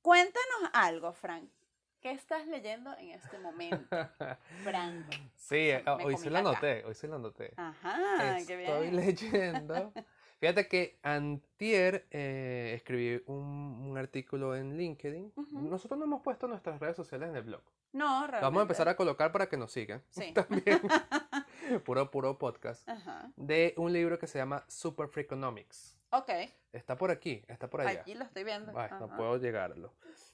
Cuéntanos 0.02 0.71
algo, 0.73 1.12
Frank. 1.12 1.50
¿Qué 2.00 2.12
estás 2.12 2.47
leyendo 2.47 2.97
en 2.97 3.11
este 3.11 3.38
momento, 3.38 3.95
Franco? 4.64 5.12
Sí, 5.37 5.57
Se- 5.57 5.75
eh, 5.76 5.85
hoy 5.87 6.16
sí 6.16 6.30
la 6.30 6.38
cara. 6.42 6.50
anoté, 6.50 6.85
hoy 6.87 6.95
sí 6.95 7.07
la 7.07 7.16
anoté. 7.16 7.52
Ajá, 7.57 8.38
qué 8.47 8.57
Estoy 8.57 8.90
bien. 8.90 8.97
leyendo. 8.97 9.92
Fíjate 10.40 10.68
que 10.68 10.99
antier 11.02 12.06
eh, 12.11 12.73
escribí 12.75 13.23
un, 13.26 13.37
un 13.90 13.99
artículo 13.99 14.56
en 14.56 14.76
LinkedIn. 14.78 15.32
Ujú. 15.37 15.61
Nosotros 15.61 15.99
no 15.99 16.06
hemos 16.06 16.23
puesto 16.23 16.49
nuestras 16.49 16.80
redes 16.80 16.97
sociales 16.97 17.28
en 17.28 17.37
el 17.37 17.42
blog. 17.42 17.61
No, 17.92 18.20
realmente. 18.20 18.44
vamos 18.44 18.61
a 18.61 18.62
empezar 18.62 18.88
a 18.88 18.97
colocar 18.97 19.32
para 19.32 19.49
que 19.49 19.56
nos 19.59 19.70
sigan. 19.70 20.02
Sí. 20.11 20.32
También. 20.32 20.80
puro, 21.85 22.11
puro 22.11 22.38
podcast. 22.38 22.88
Ajá. 22.88 23.30
De 23.37 23.75
un 23.76 23.92
libro 23.92 24.18
que 24.18 24.26
se 24.26 24.38
llama 24.38 24.64
Super 24.66 25.09
Freakonomics. 25.09 25.99
Ok, 26.12 26.30
Está 26.73 26.97
por 26.97 27.11
aquí, 27.11 27.42
está 27.49 27.68
por 27.68 27.80
allá. 27.82 28.00
aquí 28.00 28.14
lo 28.14 28.25
estoy 28.25 28.44
viendo. 28.44 28.73
Ay, 28.76 28.90
no 28.99 29.14
puedo 29.16 29.37
llegarlo. 29.38 29.92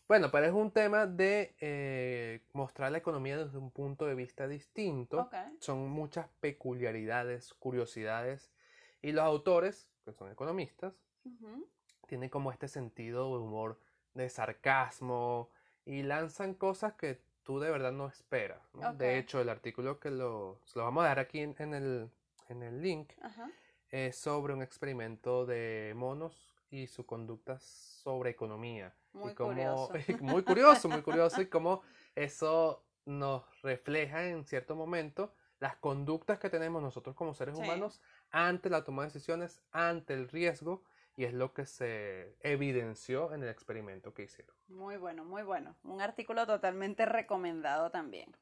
Bueno, 0.08 0.30
pero 0.30 0.46
es 0.46 0.52
un 0.52 0.70
tema 0.70 1.06
de 1.06 1.54
eh, 1.60 2.42
mostrar 2.52 2.92
la 2.92 2.98
economía 2.98 3.36
desde 3.38 3.58
un 3.58 3.70
punto 3.70 4.06
de 4.06 4.14
vista 4.14 4.46
distinto. 4.46 5.20
Ok, 5.22 5.34
Son 5.60 5.88
muchas 5.88 6.28
peculiaridades, 6.40 7.52
curiosidades. 7.54 8.52
Y 9.02 9.12
los 9.12 9.24
autores, 9.24 9.88
que 10.06 10.12
son 10.12 10.30
economistas, 10.30 10.94
ujú, 11.24 11.68
tienen 12.06 12.30
como 12.30 12.52
este 12.52 12.68
sentido 12.68 13.36
de 13.36 13.42
humor, 13.44 13.78
de 14.14 14.30
sarcasmo, 14.30 15.50
y 15.84 16.02
lanzan 16.04 16.54
cosas 16.54 16.94
que 16.94 17.20
tú 17.42 17.58
de 17.58 17.70
verdad 17.70 17.92
no 17.92 18.06
esperas. 18.06 18.60
¿no? 18.74 18.90
Ok. 18.90 18.94
De 18.96 19.18
hecho, 19.18 19.40
el 19.40 19.48
artículo 19.48 19.98
que 20.00 20.10
lo, 20.10 20.60
lo 20.74 20.82
vamos 20.84 21.04
a 21.04 21.08
dar 21.08 21.18
aquí 21.18 21.40
en, 21.40 21.54
en 21.58 21.74
el, 21.74 22.10
en 22.48 22.62
el 22.62 22.80
link 22.80 23.12
ajá. 23.20 23.50
es 23.90 24.16
sobre 24.16 24.54
un 24.54 24.62
experimento 24.62 25.44
de 25.44 25.92
monos 25.96 26.54
y 26.70 26.86
su 26.86 27.04
conducta 27.04 27.58
sobre 27.58 28.30
economía. 28.30 28.94
Muy 29.12 29.32
y 29.32 29.34
cómo- 29.34 29.50
curioso. 29.88 29.92
muy 30.22 30.42
curioso, 30.44 30.88
muy 30.88 31.02
curioso, 31.02 31.40
y 31.42 31.46
cómo 31.46 31.82
eso 32.14 32.84
nos 33.04 33.44
refleja 33.62 34.24
en 34.28 34.44
cierto 34.44 34.74
momento 34.76 35.32
las 35.58 35.76
conductas 35.76 36.38
que 36.38 36.50
tenemos 36.50 36.82
nosotros 36.82 37.14
como 37.16 37.32
seres 37.34 37.56
Sí. 37.56 37.62
humanos 37.62 38.00
ante 38.36 38.68
la 38.68 38.84
toma 38.84 39.02
de 39.02 39.08
decisiones, 39.08 39.62
ante 39.72 40.12
el 40.12 40.28
riesgo, 40.28 40.82
y 41.16 41.24
es 41.24 41.32
lo 41.32 41.54
que 41.54 41.64
se 41.64 42.36
evidenció 42.40 43.32
en 43.32 43.42
el 43.42 43.48
experimento 43.48 44.12
que 44.12 44.24
hicieron. 44.24 44.54
Muy 44.68 44.98
bueno, 44.98 45.24
muy 45.24 45.42
bueno. 45.42 45.74
Un 45.84 46.02
artículo 46.02 46.46
totalmente 46.46 47.06
recomendado 47.06 47.90
también. 47.90 48.36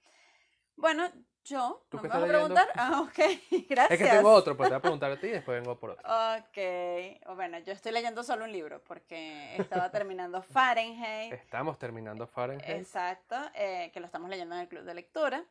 Bueno, 0.75 1.09
yo, 1.45 1.87
¿Tú 1.89 1.99
¿no 1.99 2.03
me 2.03 2.09
vas 2.09 2.25
a 2.25 2.27
preguntar? 2.27 2.69
Ah, 2.75 3.03
ok, 3.03 3.19
gracias. 3.69 3.91
Es 3.93 3.99
que 3.99 4.17
tengo 4.17 4.33
otro, 4.33 4.57
pero 4.57 4.71
te 4.71 4.75
voy 4.75 4.79
a 4.79 4.83
preguntar 4.83 5.13
a 5.13 5.21
ti 5.21 5.29
y 5.29 5.31
después 5.31 5.61
vengo 5.61 5.79
por 5.79 5.91
otro. 5.91 6.05
Ok, 6.09 7.37
bueno, 7.37 7.61
yo 7.61 7.73
estoy 7.73 7.93
leyendo 7.93 8.25
solo 8.25 8.47
un 8.47 8.51
libro 8.51 8.83
porque 8.83 9.55
estaba 9.59 9.93
terminando 9.93 10.43
Fahrenheit. 10.43 11.35
Estamos 11.35 11.79
terminando 11.79 12.27
Fahrenheit. 12.27 12.69
Exacto, 12.69 13.37
eh, 13.55 13.93
que 13.95 14.01
lo 14.01 14.07
estamos 14.07 14.29
leyendo 14.29 14.57
en 14.57 14.63
el 14.63 14.69
club 14.69 14.83
de 14.83 14.95
lectura. 14.95 15.45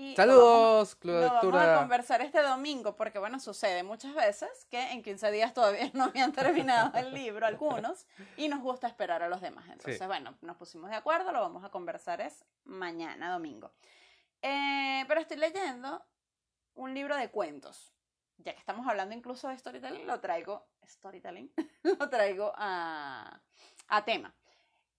Y 0.00 0.14
Saludos, 0.14 0.94
Club 0.94 1.14
de 1.16 1.20
Lo 1.22 1.26
vamos 1.26 1.42
a 1.42 1.46
Lectura. 1.48 1.78
conversar 1.80 2.20
este 2.22 2.40
domingo 2.40 2.94
porque, 2.94 3.18
bueno, 3.18 3.40
sucede 3.40 3.82
muchas 3.82 4.14
veces 4.14 4.48
que 4.70 4.92
en 4.92 5.02
15 5.02 5.32
días 5.32 5.52
todavía 5.52 5.90
no 5.92 6.04
habían 6.04 6.30
terminado 6.32 6.96
el 6.96 7.12
libro 7.12 7.44
algunos 7.44 8.06
y 8.36 8.46
nos 8.46 8.60
gusta 8.60 8.86
esperar 8.86 9.24
a 9.24 9.28
los 9.28 9.40
demás. 9.40 9.64
Entonces, 9.68 9.98
Sí. 9.98 10.06
bueno, 10.06 10.38
nos 10.40 10.56
pusimos 10.56 10.88
de 10.90 10.94
acuerdo, 10.94 11.32
lo 11.32 11.40
vamos 11.40 11.64
a 11.64 11.70
conversar 11.70 12.20
es 12.20 12.44
mañana, 12.62 13.32
domingo. 13.32 13.72
Eh, 14.40 15.04
pero 15.08 15.20
estoy 15.20 15.36
leyendo 15.38 16.06
un 16.74 16.94
libro 16.94 17.16
de 17.16 17.28
cuentos. 17.32 17.92
Ya 18.36 18.52
que 18.52 18.60
estamos 18.60 18.86
hablando 18.86 19.16
incluso 19.16 19.48
de 19.48 19.58
storytelling, 19.58 20.06
lo 20.06 20.20
traigo, 20.20 20.64
storytelling, 20.86 21.52
lo 21.82 22.08
traigo 22.08 22.52
a, 22.54 23.42
a 23.88 24.04
tema. 24.04 24.32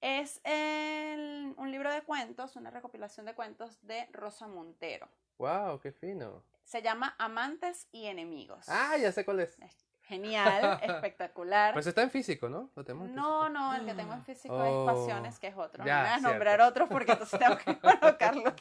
Es 0.01 0.39
el- 0.45 1.53
un 1.57 1.71
libro 1.71 1.91
de 1.91 2.01
cuentos, 2.03 2.55
una 2.55 2.69
recopilación 2.71 3.25
de 3.25 3.33
cuentos 3.35 3.77
de 3.85 4.07
Rosa 4.13 4.47
Montero. 4.47 5.07
Wow, 5.37 5.79
qué 5.79 5.91
fino. 5.91 6.43
Se 6.63 6.81
llama 6.81 7.15
Amantes 7.17 7.87
y 7.91 8.05
Enemigos. 8.05 8.67
Ah, 8.69 8.95
ya 8.97 9.11
sé 9.11 9.25
cuál 9.25 9.39
es. 9.41 9.57
Genial, 10.03 10.79
espectacular. 10.83 11.73
Pues 11.73 11.85
está 11.85 12.01
en 12.01 12.09
físico, 12.11 12.49
¿no? 12.49 12.69
Lo 12.75 12.83
tenemos 12.83 13.09
en 13.09 13.15
no, 13.15 13.41
físico. 13.43 13.49
no, 13.59 13.75
el 13.75 13.85
que 13.85 13.93
tengo 13.93 14.13
en 14.13 14.23
físico 14.23 14.55
Oh, 14.55 14.89
es 14.89 14.95
Pasiones, 14.95 15.39
que 15.39 15.47
es 15.47 15.55
otro. 15.57 15.83
ya, 15.85 15.97
no 15.97 16.03
me 16.03 16.09
vas 16.09 16.17
a 16.25 16.29
nombrar 16.29 16.61
otros 16.61 16.89
porque 16.89 17.11
entonces 17.11 17.39
tengo 17.39 17.57
que 17.57 17.77
colocarlos. 17.79 18.53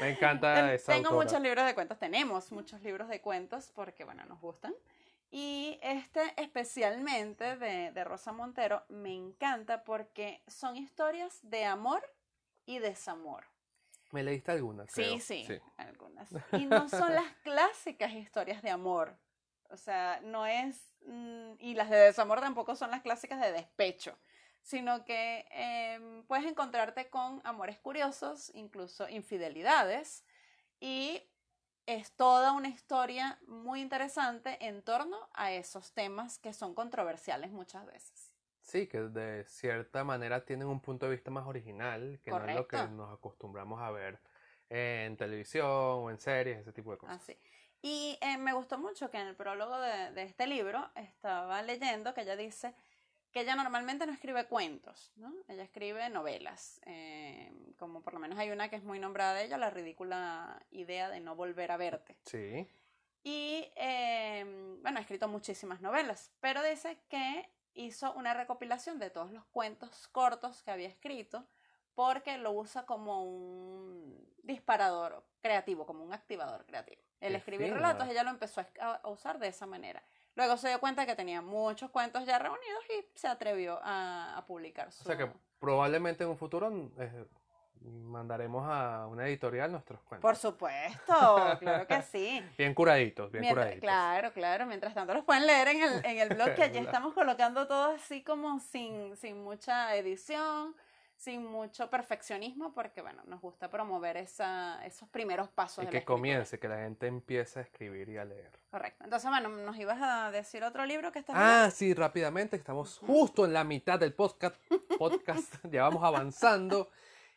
Me 0.00 0.10
encanta 0.10 0.72
esa 0.74 0.92
Tengo 0.92 1.08
autora. 1.08 1.24
muchos 1.24 1.40
libros 1.42 1.66
de 1.66 1.74
cuentos, 1.74 1.98
tenemos 1.98 2.52
muchos 2.52 2.80
libros 2.82 3.08
de 3.08 3.20
cuentos 3.20 3.72
porque, 3.74 4.04
bueno, 4.04 4.24
nos 4.26 4.40
gustan. 4.40 4.74
Y 5.36 5.80
este 5.82 6.32
especialmente 6.40 7.56
de, 7.56 7.90
de 7.90 8.04
Rosa 8.04 8.30
Montero 8.30 8.84
me 8.88 9.12
encanta 9.12 9.82
porque 9.82 10.44
son 10.46 10.76
historias 10.76 11.40
de 11.42 11.64
amor 11.64 12.08
y 12.66 12.78
desamor. 12.78 13.44
Me 14.12 14.22
leíste 14.22 14.52
algunas, 14.52 14.94
creo. 14.94 15.18
Sí, 15.18 15.44
sí, 15.44 15.60
algunas. 15.76 16.30
Y 16.52 16.66
no 16.66 16.88
son 16.88 17.12
las 17.12 17.32
clásicas 17.42 18.12
historias 18.12 18.62
de 18.62 18.70
amor. 18.70 19.18
O 19.70 19.76
sea, 19.76 20.20
no 20.22 20.46
es. 20.46 20.88
mm, 21.04 21.54
y 21.58 21.74
las 21.74 21.90
de 21.90 21.96
desamor 21.96 22.38
tampoco 22.38 22.76
son 22.76 22.92
las 22.92 23.02
clásicas 23.02 23.40
de 23.40 23.50
despecho. 23.50 24.16
Sino 24.62 25.04
que 25.04 25.46
em, 25.50 26.22
puedes 26.26 26.46
encontrarte 26.46 27.10
con 27.10 27.40
amores 27.42 27.80
curiosos, 27.80 28.52
incluso 28.54 29.08
infidelidades. 29.08 30.24
Y 30.78 31.24
es 31.86 32.12
toda 32.12 32.52
una 32.52 32.68
historia 32.68 33.38
muy 33.46 33.80
interesante 33.80 34.66
en 34.66 34.82
torno 34.82 35.28
a 35.34 35.52
esos 35.52 35.92
temas 35.92 36.38
que 36.38 36.52
son 36.52 36.74
controversiales 36.74 37.50
muchas 37.50 37.86
veces. 37.86 38.32
Sí, 38.60 38.86
que 38.86 39.00
de 39.00 39.44
cierta 39.44 40.04
manera 40.04 40.44
tienen 40.44 40.68
un 40.68 40.80
punto 40.80 41.06
de 41.06 41.12
vista 41.12 41.30
más 41.30 41.46
original, 41.46 42.18
que 42.22 42.30
no 42.30 42.38
es 42.46 42.54
lo 42.54 42.66
que 42.66 42.76
Correcto. 42.76 42.96
nos 42.96 43.12
acostumbramos 43.12 43.82
a 43.82 43.90
ver 43.90 44.18
en 44.70 45.16
televisión 45.16 45.66
o 45.68 46.10
en 46.10 46.18
series, 46.18 46.58
ese 46.60 46.72
tipo 46.72 46.90
de 46.92 46.98
cosas. 46.98 47.20
Así. 47.20 47.38
Y 47.82 48.18
eh, 48.22 48.38
me 48.38 48.54
gustó 48.54 48.78
mucho 48.78 49.10
que 49.10 49.18
en 49.18 49.26
el 49.28 49.36
prólogo 49.36 49.78
de, 49.78 50.12
de 50.12 50.22
este 50.22 50.46
libro 50.46 50.90
estaba 50.94 51.60
leyendo 51.60 52.14
que 52.14 52.22
ella 52.22 52.36
dice 52.36 52.74
que 53.34 53.40
ella 53.40 53.56
normalmente 53.56 54.06
no 54.06 54.12
escribe 54.12 54.46
cuentos, 54.46 55.12
¿no? 55.16 55.34
Ella 55.48 55.64
escribe 55.64 56.08
novelas, 56.08 56.80
eh, 56.86 57.52
como 57.78 58.00
por 58.00 58.14
lo 58.14 58.20
menos 58.20 58.38
hay 58.38 58.52
una 58.52 58.68
que 58.68 58.76
es 58.76 58.84
muy 58.84 59.00
nombrada 59.00 59.34
de 59.34 59.44
ella, 59.44 59.58
La 59.58 59.70
ridícula 59.70 60.64
idea 60.70 61.10
de 61.10 61.18
no 61.18 61.34
volver 61.34 61.72
a 61.72 61.76
verte. 61.76 62.16
Sí, 62.22 62.66
Y 63.24 63.68
eh, 63.74 64.44
bueno, 64.82 64.98
ha 64.98 65.00
escrito 65.00 65.26
muchísimas 65.26 65.80
novelas, 65.80 66.30
pero 66.38 66.62
dice 66.62 66.96
que 67.08 67.50
hizo 67.74 68.12
una 68.14 68.34
recopilación 68.34 69.00
de 69.00 69.10
todos 69.10 69.32
los 69.32 69.44
cuentos 69.46 70.06
cortos 70.08 70.62
que 70.62 70.70
había 70.70 70.86
escrito 70.88 71.44
porque 71.96 72.38
lo 72.38 72.52
usa 72.52 72.86
como 72.86 73.24
un 73.24 74.32
disparador 74.44 75.24
creativo, 75.40 75.86
como 75.86 76.04
un 76.04 76.12
activador 76.12 76.66
creativo. 76.66 77.02
El 77.20 77.32
Qué 77.32 77.38
escribir 77.38 77.66
fino. 77.68 77.78
relatos 77.78 78.08
ella 78.08 78.22
lo 78.22 78.30
empezó 78.30 78.60
a, 78.60 78.94
a 79.02 79.08
usar 79.08 79.40
de 79.40 79.48
esa 79.48 79.66
manera. 79.66 80.04
Luego 80.36 80.56
se 80.56 80.68
dio 80.68 80.80
cuenta 80.80 81.06
que 81.06 81.14
tenía 81.14 81.40
muchos 81.42 81.90
cuentos 81.90 82.24
ya 82.26 82.38
reunidos 82.38 82.84
y 82.90 83.06
se 83.18 83.28
atrevió 83.28 83.78
a, 83.82 84.36
a 84.36 84.46
publicar 84.46 84.90
su... 84.92 85.02
o 85.02 85.06
sea 85.06 85.16
que 85.16 85.30
probablemente 85.60 86.24
en 86.24 86.30
un 86.30 86.36
futuro 86.36 86.70
eh, 86.98 87.24
mandaremos 87.80 88.64
a 88.66 89.06
una 89.06 89.26
editorial 89.28 89.70
nuestros 89.70 90.00
cuentos. 90.02 90.22
Por 90.22 90.36
supuesto, 90.36 91.56
claro 91.60 91.86
que 91.86 92.02
sí. 92.02 92.42
Bien 92.58 92.74
curaditos, 92.74 93.30
bien 93.30 93.42
Mientras- 93.42 93.64
curaditos. 93.66 93.80
claro, 93.82 94.32
claro. 94.32 94.66
Mientras 94.66 94.94
tanto 94.94 95.14
los 95.14 95.24
pueden 95.24 95.46
leer 95.46 95.68
en 95.68 95.82
el, 95.82 96.04
en 96.04 96.18
el 96.18 96.28
blog 96.30 96.54
que 96.54 96.62
allí 96.64 96.78
estamos 96.78 97.14
colocando 97.14 97.66
todo 97.66 97.92
así 97.92 98.22
como 98.22 98.58
sin, 98.60 99.16
sin 99.16 99.42
mucha 99.42 99.94
edición, 99.96 100.74
sin 101.16 101.44
mucho 101.46 101.88
perfeccionismo, 101.90 102.74
porque 102.74 103.00
bueno, 103.00 103.22
nos 103.26 103.40
gusta 103.40 103.70
promover 103.70 104.16
esa, 104.16 104.84
esos 104.84 105.08
primeros 105.08 105.48
pasos. 105.48 105.82
Y 105.84 105.86
de 105.86 105.92
la 105.92 105.98
que 106.00 106.04
comience, 106.04 106.58
que 106.58 106.68
la 106.68 106.78
gente 106.78 107.06
empiece 107.06 107.60
a 107.60 107.62
escribir 107.62 108.08
y 108.10 108.16
a 108.18 108.24
leer. 108.24 108.50
Correcto. 108.70 109.04
Entonces, 109.04 109.30
bueno, 109.30 109.48
nos 109.48 109.76
ibas 109.78 109.98
a 110.02 110.30
decir 110.30 110.62
otro 110.64 110.84
libro 110.84 111.12
que 111.12 111.20
estás 111.20 111.36
Ah, 111.38 111.70
sí, 111.70 111.94
rápidamente, 111.94 112.56
estamos 112.56 112.98
justo 112.98 113.44
en 113.44 113.52
la 113.52 113.64
mitad 113.64 113.98
del 113.98 114.12
podcast. 114.12 114.56
podcast 114.98 115.54
ya 115.70 115.82
vamos 115.84 116.02
avanzando. 116.04 116.90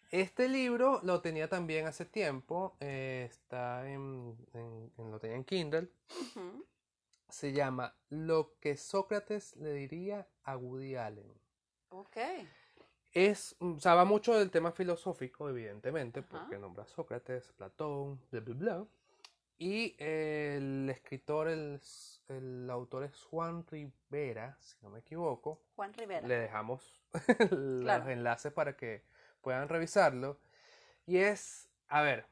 Este 0.09 0.47
libro 0.47 0.99
lo 1.03 1.21
tenía 1.21 1.49
también 1.49 1.85
hace 1.85 2.05
tiempo, 2.05 2.77
eh, 2.79 3.27
está 3.29 3.87
en, 3.89 4.37
en- 4.53 4.91
en- 4.97 5.11
lo 5.11 5.19
tenía 5.19 5.35
en 5.35 5.43
Kindle. 5.43 5.89
Se 7.29 7.51
llama 7.51 7.93
Lo 8.09 8.55
que 8.61 8.77
Sócrates 8.77 9.55
le 9.57 9.73
diría 9.73 10.25
a 10.43 10.55
Woody 10.55 10.95
Allen. 10.95 11.29
Ok. 11.89 12.17
Es, 13.17 13.55
o 13.59 13.79
sea, 13.79 13.95
va 13.95 14.05
mucho 14.05 14.37
del 14.37 14.51
tema 14.51 14.71
filosófico, 14.71 15.49
evidentemente, 15.49 16.19
Ajá. 16.19 16.29
porque 16.29 16.59
nombra 16.59 16.83
a 16.83 16.87
Sócrates, 16.87 17.51
Platón, 17.53 18.21
bla, 18.29 18.41
bla, 18.41 18.53
bla. 18.55 18.85
Y 19.57 19.95
el 19.97 20.87
escritor, 20.91 21.47
el, 21.47 21.81
el 22.27 22.69
autor 22.69 23.05
es 23.05 23.23
Juan 23.23 23.65
Rivera, 23.65 24.55
si 24.59 24.77
no 24.83 24.91
me 24.91 24.99
equivoco. 24.99 25.63
Juan 25.75 25.93
Rivera. 25.95 26.27
Le 26.27 26.37
dejamos 26.37 27.01
los 27.51 27.83
Claro. 27.83 28.07
enlaces 28.11 28.53
para 28.53 28.77
que 28.77 29.01
puedan 29.41 29.67
revisarlo. 29.67 30.37
Y 31.07 31.17
es, 31.17 31.69
a 31.87 32.03
ver, 32.03 32.27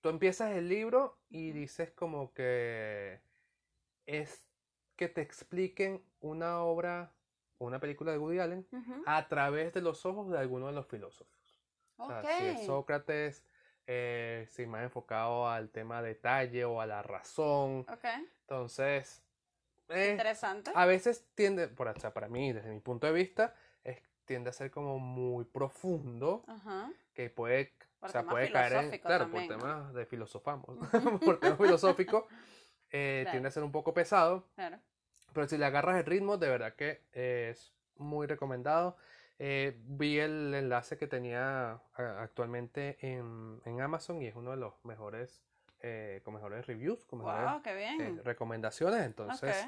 tú 0.00 0.08
empiezas 0.08 0.50
el 0.50 0.68
libro 0.68 1.16
y 1.30 1.52
dices 1.52 1.92
como 1.92 2.32
que 2.32 3.20
es 4.06 4.42
que 4.96 5.08
te 5.08 5.20
expliquen 5.20 6.02
una 6.20 6.60
obra 6.64 7.12
una 7.58 7.80
película 7.80 8.12
de 8.12 8.18
Woody 8.18 8.38
Allen 8.38 8.66
Ujú. 8.72 9.02
a 9.06 9.28
través 9.28 9.72
de 9.74 9.80
los 9.80 10.04
ojos 10.06 10.30
de 10.30 10.38
alguno 10.38 10.66
de 10.66 10.72
los 10.72 10.86
filósofos. 10.86 11.58
O 11.96 12.06
sea, 12.06 12.22
si 12.22 12.44
es. 12.44 12.66
Sócrates, 12.66 13.44
eh, 13.86 14.46
si 14.50 14.66
más 14.66 14.84
enfocado 14.84 15.48
al 15.48 15.70
tema 15.70 16.02
detalle 16.02 16.64
o 16.64 16.80
a 16.80 16.86
la 16.86 17.02
razón. 17.02 17.86
Ok, 17.88 18.04
Entonces, 18.42 19.22
eh, 19.88 20.12
interesante. 20.12 20.70
a 20.74 20.86
veces 20.86 21.26
tiende, 21.34 21.68
por 21.68 21.88
o 21.88 21.98
sea, 21.98 22.14
para 22.14 22.28
mí, 22.28 22.52
desde 22.52 22.70
mi 22.70 22.80
punto 22.80 23.06
de 23.06 23.12
vista, 23.12 23.54
es, 23.82 24.00
tiende 24.24 24.50
a 24.50 24.52
ser 24.52 24.70
como 24.70 24.98
muy 24.98 25.44
profundo, 25.44 26.44
Ajá. 26.46 26.92
que 27.14 27.30
puede, 27.30 27.72
o 28.00 28.08
sea, 28.08 28.26
puede 28.26 28.52
caer 28.52 28.72
en, 28.74 28.98
claro, 29.00 29.24
también, 29.24 29.48
por 29.48 29.56
¿no? 29.56 29.62
temas 29.64 29.94
de 29.94 30.06
filosofamos, 30.06 30.78
por 31.24 31.40
temas 31.40 31.58
filosóficos, 31.58 32.24
eh, 32.90 33.20
Claro. 33.22 33.30
tiende 33.32 33.48
a 33.48 33.52
ser 33.52 33.64
un 33.64 33.72
poco 33.72 33.92
pesado, 33.92 34.46
Claro. 34.54 34.78
Pero 35.38 35.46
si 35.46 35.56
le 35.56 35.66
agarras 35.66 35.96
el 35.98 36.04
ritmo, 36.04 36.36
de 36.36 36.48
verdad 36.48 36.74
que 36.74 37.04
eh, 37.12 37.50
es 37.52 37.72
muy 37.94 38.26
recomendado. 38.26 38.96
Eh, 39.38 39.78
vi 39.86 40.18
el 40.18 40.52
enlace 40.52 40.98
que 40.98 41.06
tenía 41.06 41.80
actualmente 41.94 42.98
en, 43.02 43.60
en 43.64 43.80
Amazon 43.80 44.20
y 44.20 44.26
es 44.26 44.34
uno 44.34 44.50
de 44.50 44.56
los 44.56 44.74
mejores, 44.84 45.44
eh, 45.78 46.22
con 46.24 46.34
mejores 46.34 46.66
reviews, 46.66 47.04
con 47.04 47.20
mejores 47.20 47.52
Wow, 47.52 47.62
qué 47.62 47.70
eh, 47.70 47.94
bien. 47.94 48.24
recomendaciones. 48.24 49.02
Entonces, 49.06 49.64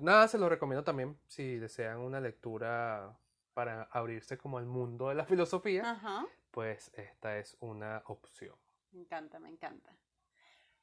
nada, 0.00 0.26
se 0.26 0.36
lo 0.36 0.48
recomiendo 0.48 0.82
también 0.82 1.16
si 1.28 1.60
desean 1.60 2.00
una 2.00 2.20
lectura 2.20 3.16
para 3.54 3.84
abrirse 3.92 4.36
como 4.36 4.58
al 4.58 4.66
mundo 4.66 5.10
de 5.10 5.14
la 5.14 5.26
filosofía, 5.26 6.26
pues 6.50 6.90
esta 6.94 7.38
es 7.38 7.56
una 7.60 8.02
opción. 8.06 8.56
Me 8.90 8.98
encanta, 9.02 9.38
me 9.38 9.48
encanta. 9.48 9.92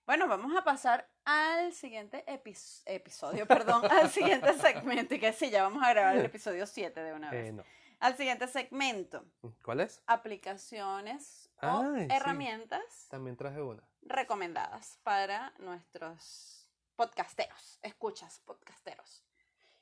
Bueno, 0.06 0.28
vamos 0.28 0.56
a 0.58 0.64
pasar 0.64 1.10
al 1.24 1.72
siguiente 1.74 2.26
epis- 2.28 2.82
episodio, 2.86 3.46
perdón, 3.48 3.84
al 3.92 4.10
siguiente 4.10 4.54
segmento. 4.60 5.16
Y 5.16 5.20
que 5.20 5.32
sí, 5.34 5.50
ya 5.50 5.64
vamos 5.64 5.82
a 5.84 5.90
grabar 5.94 6.18
el 6.18 6.26
episodio 6.26 6.66
7 6.68 7.02
de 7.02 7.14
una 7.14 7.32
vez. 7.32 7.50
Eh, 7.50 7.52
no. 7.54 7.64
Al 8.00 8.18
siguiente 8.18 8.48
segmento, 8.48 9.24
¿Cuál 9.64 9.80
es? 9.80 10.02
aplicaciones 10.08 11.50
o 11.62 11.96
sí. 11.96 12.08
herramientas 12.10 13.08
También 13.10 13.38
traje 13.38 13.62
una. 13.62 13.82
recomendadas 14.02 15.00
para 15.04 15.54
nuestros 15.60 16.68
podcasteros, 16.98 17.80
escuchas 17.82 18.42
podcasteros. 18.42 19.24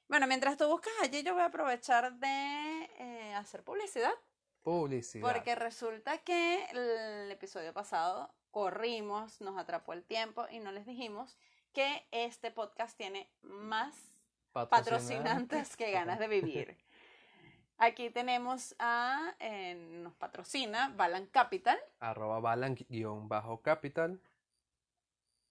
Bueno, 0.07 0.27
mientras 0.27 0.55
tú 0.55 0.67
buscas 0.67 0.93
allí, 1.01 1.23
yo 1.23 1.33
voy 1.33 1.41
a 1.41 1.45
aprovechar 1.45 2.13
de 2.13 2.89
eh, 2.99 3.33
hacer 3.33 3.63
publicidad. 3.63 4.13
Publicidad. 4.61 5.27
Porque 5.27 5.55
resulta 5.55 6.19
que 6.19 6.65
el 6.65 7.31
episodio 7.31 7.73
pasado 7.73 8.31
corrimos, 8.51 9.41
nos 9.41 9.57
atrapó 9.57 9.93
el 9.93 10.03
tiempo 10.03 10.45
y 10.51 10.59
no 10.59 10.71
les 10.71 10.85
dijimos 10.85 11.37
que 11.73 12.05
este 12.11 12.51
podcast 12.51 12.97
tiene 12.97 13.29
más 13.41 14.13
patrocinantes 14.51 15.75
que 15.77 15.91
ganas 15.91 16.19
de 16.19 16.27
vivir. 16.27 16.77
Aquí 17.77 18.11
tenemos 18.11 18.75
a, 18.77 19.33
eh, 19.39 19.73
nos 19.75 20.13
patrocina 20.13 20.93
Balan 20.95 21.25
Capital. 21.25 21.79
Arroba 21.99 22.39
balan-capital. 22.39 24.21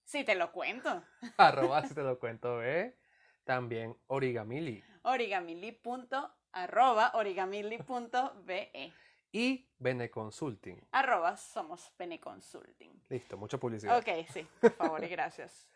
Si 0.04 0.22
te 0.22 0.36
lo 0.36 0.52
cuento. 0.52 1.02
Arroba, 1.38 1.82
si 1.88 1.94
te 1.94 2.02
lo 2.02 2.20
cuento, 2.20 2.62
¿eh? 2.62 2.96
También 3.42 3.96
Origamili. 4.06 4.84
Origamili. 5.02 5.80
arroba 6.52 7.10
origamili.be. 7.14 8.92
Y 9.32 9.68
Bene 9.78 10.10
Consulting. 10.10 10.88
Arroba 10.92 11.36
somos 11.36 11.90
Pene 11.96 12.18
Consulting. 12.20 13.02
Listo, 13.08 13.36
mucha 13.36 13.58
publicidad. 13.58 13.96
Ok, 13.98 14.08
sí, 14.32 14.46
por 14.60 14.72
favor 14.72 15.04
y 15.04 15.08
gracias. 15.08 15.68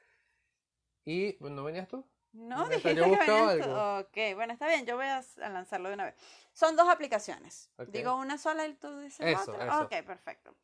¿Y 1.04 1.36
no 1.40 1.64
venías 1.64 1.88
tú? 1.88 2.04
No, 2.32 2.68
dijiste 2.68 2.94
que 2.94 3.00
venías 3.00 3.26
tú. 3.26 3.32
algo. 3.32 3.98
Ok, 3.98 4.34
bueno, 4.34 4.52
está 4.52 4.66
bien, 4.66 4.84
yo 4.86 4.96
voy 4.96 5.06
a, 5.06 5.22
lanzarlo 5.36 5.88
de 5.88 5.94
una 5.94 6.04
vez. 6.06 6.16
Son 6.52 6.74
dos 6.74 6.88
aplicaciones. 6.88 7.70
Digo 7.88 8.16
una 8.16 8.38
sola 8.38 8.66
y 8.66 8.74
tú 8.74 8.98
dices 8.98 9.24
Eso, 9.24 9.52
otra. 9.52 9.66
eso. 9.66 9.82
Ok, 9.82 10.04
perfecto. 10.04 10.56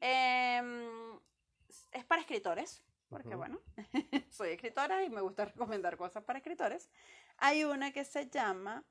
Em, 0.00 1.18
es 1.92 2.04
para 2.06 2.22
escritores, 2.22 2.82
porque 3.10 3.34
bueno, 3.34 3.60
soy 4.30 4.50
escritora 4.50 5.04
y 5.04 5.10
me 5.10 5.20
gusta 5.20 5.44
recomendar 5.44 5.98
cosas 5.98 6.24
para 6.24 6.38
escritores. 6.38 6.88
Hay 7.36 7.64
una 7.64 7.92
que 7.92 8.04
se 8.04 8.30
llama 8.30 8.84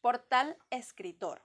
Portal 0.00 0.56
Escritor. 0.70 1.42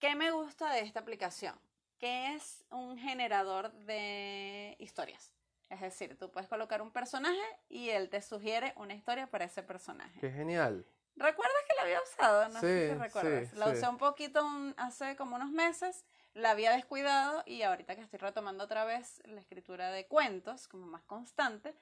¿Qué 0.00 0.14
me 0.16 0.30
gusta 0.30 0.72
de 0.72 0.80
esta 0.80 1.00
aplicación? 1.00 1.54
Que 1.98 2.34
es 2.34 2.64
un 2.70 2.96
generador 2.98 3.70
de 3.72 4.74
historias. 4.78 5.34
Es 5.68 5.80
decir, 5.82 6.16
tú 6.18 6.30
puedes 6.30 6.48
colocar 6.48 6.80
un 6.80 6.90
personaje 6.90 7.38
y 7.68 7.90
él 7.90 8.08
te 8.08 8.22
sugiere 8.22 8.72
una 8.76 8.94
historia 8.94 9.26
para 9.28 9.44
ese 9.44 9.62
personaje. 9.62 10.18
Qué 10.18 10.30
genial. 10.32 10.86
¿Recuerdas 11.16 11.56
que 11.68 11.74
la 11.76 11.82
había 11.82 12.00
usado? 12.02 12.48
No 12.48 12.60
sé 12.60 12.88
Sí, 12.88 12.94
si 12.94 12.98
recuerdas. 12.98 13.50
sí, 13.50 13.56
la 13.56 13.66
sí. 13.66 13.72
usé 13.72 13.88
un 13.88 13.98
poquito 13.98 14.44
un- 14.44 14.74
hace 14.78 15.16
como 15.16 15.36
unos 15.36 15.50
meses, 15.50 16.06
la 16.32 16.52
había 16.52 16.72
descuidado 16.72 17.42
y 17.44 17.62
ahorita 17.62 17.94
que 17.94 18.00
estoy 18.00 18.18
retomando 18.20 18.64
otra 18.64 18.84
vez 18.86 19.20
la 19.26 19.40
escritura 19.42 19.90
de 19.90 20.06
cuentos 20.06 20.66
como 20.66 20.86
más 20.86 21.02
constante, 21.02 21.74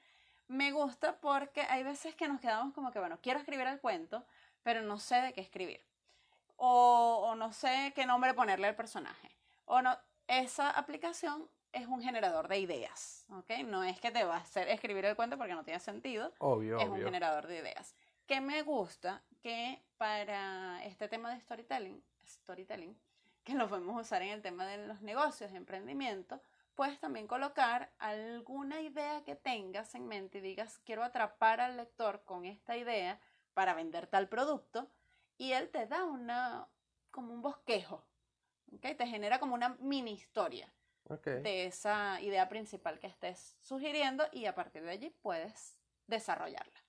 me 0.49 0.73
gusta 0.73 1.21
porque 1.21 1.61
hay 1.63 1.85
veces 1.85 2.17
que 2.17 2.27
nos 2.27 2.41
quedamos 2.41 2.75
como 2.75 2.91
que, 2.91 2.99
bueno, 2.99 3.21
quiero 3.23 3.39
escribir 3.39 3.69
el 3.69 3.81
cuento, 3.81 4.25
pero 4.65 4.83
no 4.83 4.99
sé 4.99 5.17
de 5.21 5.33
qué 5.33 5.41
escribir. 5.41 5.87
O, 6.59 7.31
o 7.31 7.35
no 7.35 7.53
sé 7.53 7.93
qué 7.95 8.05
nombre 8.05 8.35
ponerle 8.35 8.67
al 8.67 8.77
personaje. 8.77 9.31
O 9.65 9.81
no, 9.81 9.97
esa 10.27 10.71
aplicación 10.71 11.49
es 11.73 11.87
un 11.87 12.03
generador 12.03 12.49
de 12.49 12.59
ideas, 12.59 13.25
¿ok? 13.31 13.51
No 13.65 13.85
es 13.85 14.01
que 14.01 14.11
te 14.11 14.25
va 14.25 14.37
a 14.37 14.41
hacer 14.41 14.69
escribir 14.69 15.05
el 15.05 15.17
cuento 15.17 15.37
porque 15.37 15.55
no 15.55 15.65
tiene 15.65 15.81
sentido, 15.81 16.33
Obvio, 16.39 16.79
es 16.79 16.89
un 16.89 17.03
generador 17.03 17.47
de 17.47 17.59
ideas. 17.59 17.95
Que 18.27 18.41
me 18.41 18.63
gusta 18.63 19.23
que 19.41 19.83
para 19.97 20.85
este 20.85 21.09
tema 21.09 21.33
de 21.33 21.41
storytelling, 21.41 22.03
storytelling, 22.27 22.99
que 23.45 23.55
lo 23.55 23.69
podemos 23.69 24.01
usar 24.01 24.23
en 24.23 24.31
el 24.31 24.43
tema 24.43 24.67
de 24.67 24.87
los 24.87 25.01
negocios, 25.01 25.51
de 25.51 25.57
emprendimiento, 25.57 26.41
puedes 26.75 27.01
también 27.01 27.27
colocar 27.27 27.91
alguna 27.99 28.81
idea 28.81 29.25
que 29.25 29.35
tengas 29.35 29.95
en 29.95 30.07
mente 30.07 30.39
y 30.39 30.43
digas, 30.43 30.79
quiero 30.85 31.03
atrapar 31.03 31.61
al 31.61 31.77
lector 31.77 32.23
con 32.25 32.45
esta 32.45 32.77
idea 32.77 33.19
para 33.55 33.75
vender 33.75 34.07
tal 34.07 34.29
producto, 34.29 34.89
y 35.39 35.53
él 35.53 35.71
te 35.71 35.87
da 35.87 36.05
una, 36.05 36.69
como 37.11 37.33
un 37.33 37.41
bosquejo, 37.41 38.05
¿ok? 38.75 38.97
Te 38.97 39.07
genera 39.07 39.39
como 39.39 39.55
una 39.55 39.77
mini 39.81 40.13
historia 40.13 40.73
de 41.25 41.65
esa 41.67 42.21
idea 42.21 42.49
principal 42.51 42.99
que 42.99 43.07
estés 43.07 43.57
sugiriendo 43.61 44.25
y 44.31 44.45
a 44.45 44.55
partir 44.55 44.83
de 44.83 44.91
allí 44.91 45.11
puedes 45.23 45.79
desarrollarla. 46.07 46.85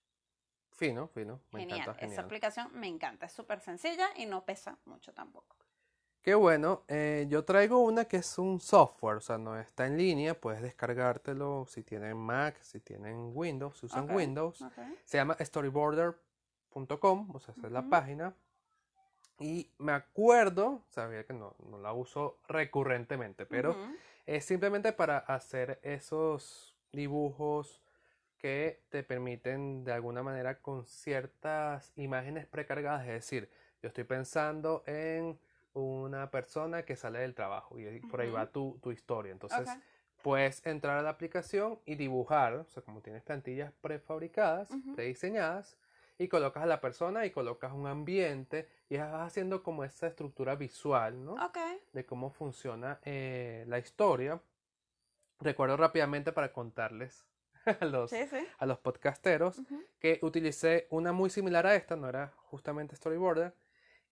Fino, 0.72 1.08
fino. 1.08 1.42
Me 1.52 1.62
genial, 1.62 1.82
encanta, 1.82 2.06
esa 2.06 2.22
aplicación 2.22 2.70
me 2.74 2.88
encanta, 2.88 3.28
es 3.28 3.34
súper 3.34 3.62
sencilla 3.62 4.10
y 4.18 4.26
no 4.26 4.44
pesa 4.46 4.78
mucho 4.86 5.14
tampoco. 5.14 5.56
Qué 6.22 6.36
bueno. 6.36 6.84
eh, 6.90 7.28
yo 7.30 7.46
traigo 7.46 7.80
una 7.80 8.06
que 8.06 8.18
es 8.18 8.38
un 8.38 8.60
software, 8.60 9.18
o 9.18 9.22
sea, 9.22 9.38
no 9.38 9.58
está 9.58 9.88
en 9.88 9.98
línea, 9.98 10.40
puedes 10.40 10.62
descargártelo 10.62 11.66
si 11.68 11.84
tienen 11.84 12.18
Mac, 12.18 12.62
si 12.62 12.82
tienen 12.82 13.32
Windows, 13.34 13.78
si 13.78 13.86
usan 13.86 14.14
Windows. 14.14 14.64
Se 15.06 15.18
llama 15.18 15.36
storyboarder.com, 16.70 17.32
o 17.34 17.40
sea, 17.40 17.54
esa 17.58 17.68
es 17.68 17.74
la 17.74 17.90
página. 17.90 18.34
Y 19.40 19.72
me 19.78 19.94
acuerdo, 19.94 20.84
sabía 20.90 21.24
que 21.24 21.34
no, 21.34 21.56
no 21.70 21.80
la 21.80 21.94
uso 21.94 22.40
recurrentemente, 22.48 23.46
pero 23.46 23.72
Ujú, 23.72 23.98
es 24.26 24.46
simplemente 24.46 24.92
para 24.92 25.20
hacer 25.20 25.80
esos 25.82 26.76
dibujos 26.92 27.82
que 28.38 28.82
te 28.90 29.04
permiten 29.04 29.84
de 29.84 29.94
alguna 29.94 30.24
manera 30.24 30.60
con 30.62 30.86
ciertas 30.86 31.92
imágenes 31.96 32.46
precargadas, 32.48 33.02
es 33.02 33.14
decir, 33.14 33.50
yo 33.82 33.88
estoy 33.88 34.04
pensando 34.04 34.84
en 34.88 35.40
una 35.74 36.32
persona 36.32 36.84
que 36.84 36.96
sale 36.96 37.20
del 37.20 37.34
trabajo 37.34 37.80
y 37.80 38.00
por 38.02 38.20
ahí 38.22 38.30
va 38.30 38.52
tu, 38.52 38.78
tu 38.82 38.92
historia. 38.92 39.32
Entonces, 39.32 39.70
ok, 39.70 39.82
puedes 40.22 40.66
entrar 40.66 40.98
a 40.98 41.02
la 41.02 41.12
aplicación 41.12 41.80
y 41.86 41.96
dibujar, 41.96 42.54
o 42.56 42.66
sea, 42.66 42.84
como 42.84 43.02
tienes 43.02 43.24
plantillas 43.24 43.72
prefabricadas, 43.82 44.70
prediseñadas, 44.96 45.78
y 46.20 46.28
colocas 46.28 46.64
a 46.64 46.66
la 46.68 46.82
persona 46.82 47.26
y 47.26 47.32
colocas 47.32 47.72
un 47.72 47.88
ambiente 47.88 48.68
y 48.90 48.98
vas 48.98 49.26
haciendo 49.26 49.64
como 49.64 49.84
esa 49.86 50.06
estructura 50.08 50.56
visual, 50.56 51.24
¿no? 51.24 51.34
ok, 51.34 51.58
De 51.94 52.06
cómo 52.06 52.30
funciona 52.30 53.00
eh, 53.04 53.64
la 53.68 53.80
historia. 53.80 54.40
Recuerdo 55.40 55.78
rápidamente 55.78 56.34
para 56.34 56.52
contarles 56.52 57.26
a 57.80 57.86
los, 57.86 58.10
sí, 58.12 58.28
sí. 58.30 58.46
a 58.58 58.66
los 58.66 58.78
podcasteros 58.80 59.62
que 60.00 60.20
utilicé 60.22 60.88
una 60.90 61.14
muy 61.14 61.30
similar 61.30 61.66
a 61.66 61.76
esta, 61.76 61.96
no 61.96 62.10
era 62.10 62.34
justamente 62.50 62.98
Storyboarder, 62.98 63.56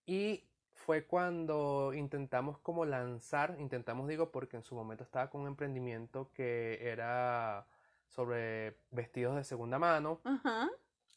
y 0.06 0.46
fue 0.74 1.06
cuando 1.06 1.92
intentamos 1.94 2.58
como 2.60 2.86
lanzar, 2.86 3.58
intentamos 3.60 4.08
digo 4.08 4.32
porque 4.32 4.56
en 4.56 4.64
su 4.64 4.76
momento 4.76 5.04
estaba 5.04 5.30
con 5.30 5.42
un 5.42 5.48
emprendimiento 5.48 6.32
que 6.34 6.80
era 6.90 7.68
sobre 8.08 8.78
vestidos 8.92 9.36
de 9.36 9.44
segunda 9.44 9.78
mano, 9.78 10.22
Ajá, 10.24 10.70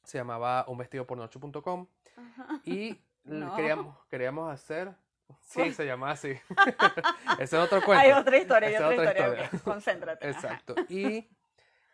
se 0.04 0.18
llamaba 0.18 0.64
unvestidopornoche.com 0.68 1.86
ajá. 2.16 2.60
y 2.64 2.88
l- 2.90 3.00
No. 3.24 3.54
queríamos, 3.54 3.96
queríamos 4.08 4.50
hacer, 4.52 4.94
sí, 5.40 5.72
se 5.72 5.84
llama 5.84 6.10
así, 6.12 6.30
ese 7.38 7.42
es 7.44 7.54
otro 7.54 7.82
cuento. 7.82 8.02
Hay 8.02 8.12
otra 8.12 8.38
historia, 8.38 8.68
hay 8.68 8.76
otra, 8.98 9.12
historia. 9.12 9.50
Concéntrate. 9.62 10.26
ajá. 10.28 10.36
Exacto. 10.38 10.74
Y 10.88 11.28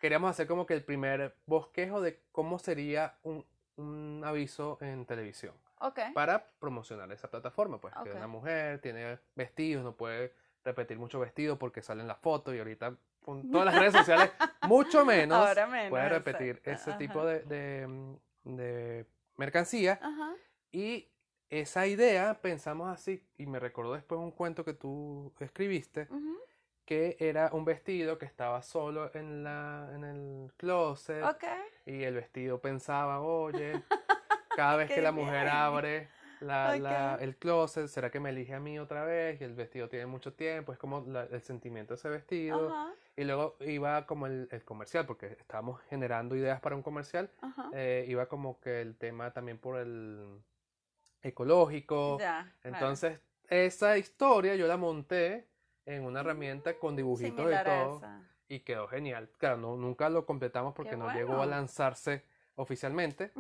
queríamos 0.01 0.31
hacer 0.31 0.47
como 0.47 0.67
que 0.67 0.75
el 0.75 0.85
primer 0.85 1.37
bosquejo 1.47 2.01
de 2.01 2.23
cómo 2.31 2.59
sería 2.61 3.19
un, 3.25 3.45
un 3.77 4.23
aviso 4.25 4.79
en 4.81 5.05
televisión 5.05 5.53
Ok. 5.81 5.99
para 6.15 6.47
promocionar 6.61 7.11
esa 7.13 7.29
plataforma. 7.29 7.81
Pues 7.81 7.93
que 8.05 8.13
una 8.13 8.29
mujer 8.29 8.81
tiene 8.81 9.19
vestidos, 9.35 9.83
no 9.85 9.97
puede 9.97 10.33
repetir 10.65 10.99
mucho 10.99 11.19
vestido 11.19 11.59
porque 11.59 11.83
salen 11.83 12.07
las 12.07 12.19
fotos 12.19 12.55
y 12.55 12.59
ahorita 12.59 12.95
todas 13.51 13.67
las 13.67 13.79
redes 13.79 13.93
sociales, 13.95 14.31
mucho 14.63 15.05
menos, 15.05 15.37
Ahora 15.47 15.67
menos, 15.67 15.91
puede 15.91 16.09
repetir 16.09 16.57
exacto, 16.65 16.71
ese 16.71 16.91
ajá. 16.91 16.99
tipo 16.99 17.25
de, 17.27 17.41
de, 17.41 17.87
mm, 17.87 18.17
de 18.57 19.07
mercancía. 19.37 19.99
Ajá. 20.03 20.33
Y 20.73 21.09
esa 21.51 21.87
idea 21.87 22.35
pensamos 22.41 22.89
así, 22.89 23.23
y 23.37 23.47
me 23.47 23.59
recordó 23.61 23.95
después 23.95 24.19
un 24.21 24.31
cuento 24.33 24.65
que 24.65 24.75
tú 24.75 25.33
escribiste, 25.41 26.09
que 26.85 27.17
era 27.19 27.51
un 27.53 27.65
vestido 27.65 28.17
que 28.19 28.27
estaba 28.27 28.63
solo 28.63 29.11
en, 29.15 29.43
la, 29.43 29.91
en 29.93 30.05
el 30.05 30.53
closet 30.57 31.25
y 31.85 32.03
el 32.05 32.15
vestido 32.15 32.61
pensaba, 32.61 33.21
oye, 33.21 33.83
cada 34.57 34.77
vez 34.77 34.89
que 34.91 35.03
la 35.03 35.13
mujer 35.13 35.43
bien. 35.45 35.49
abre 35.57 36.09
la, 36.41 36.77
la- 36.77 37.17
el 37.21 37.37
closet, 37.37 37.89
¿será 37.89 38.11
que 38.11 38.21
me 38.21 38.31
elige 38.31 38.55
a 38.55 38.61
mí 38.61 38.79
otra 38.79 39.05
vez? 39.05 39.41
Y 39.41 39.45
el 39.45 39.55
vestido 39.55 39.89
tiene 39.89 40.07
mucho 40.07 40.33
tiempo, 40.35 40.73
es 40.73 40.79
como 40.79 41.01
la- 41.09 41.25
el 41.25 41.43
sentimiento 41.43 41.95
de 41.95 41.99
ese 41.99 42.09
vestido. 42.09 42.69
Ajá. 42.69 42.93
Y 43.17 43.25
luego 43.25 43.57
iba 43.61 44.07
como 44.07 44.27
el, 44.27 44.49
el 44.51 44.65
comercial, 44.65 45.07
porque 45.07 45.37
estábamos 45.41 45.81
generando 45.89 46.37
ideas 46.37 46.61
para 46.61 46.77
un 46.77 46.83
comercial, 46.83 47.31
eh, 47.73 48.05
iba 48.09 48.27
como 48.27 48.61
que 48.61 48.83
el 48.83 48.97
tema 48.97 49.33
también 49.33 49.59
por 49.59 49.79
el 49.79 50.43
ecológico. 51.23 52.19
Ya. 52.19 52.55
claro. 52.61 52.77
Entonces, 52.77 53.21
esa 53.49 53.97
historia 53.97 54.55
yo 54.55 54.67
la 54.67 54.77
monté 54.77 55.49
en 55.87 56.05
una 56.05 56.21
herramienta 56.21 56.79
con 56.79 56.95
dibujitos 56.95 57.37
Similar 57.37 57.67
y 57.67 57.71
a 57.71 57.85
todo. 57.85 58.03
Y 58.49 58.61
quedó 58.61 58.87
genial. 58.89 59.31
Claro, 59.39 59.57
no, 59.57 59.77
nunca 59.77 60.11
lo 60.11 60.27
completamos 60.27 60.75
porque 60.75 60.91
Qué 60.91 60.97
no 60.97 61.13
llegó 61.13 61.41
a 61.41 61.47
lanzarse 61.47 62.23
oficialmente. 62.57 63.33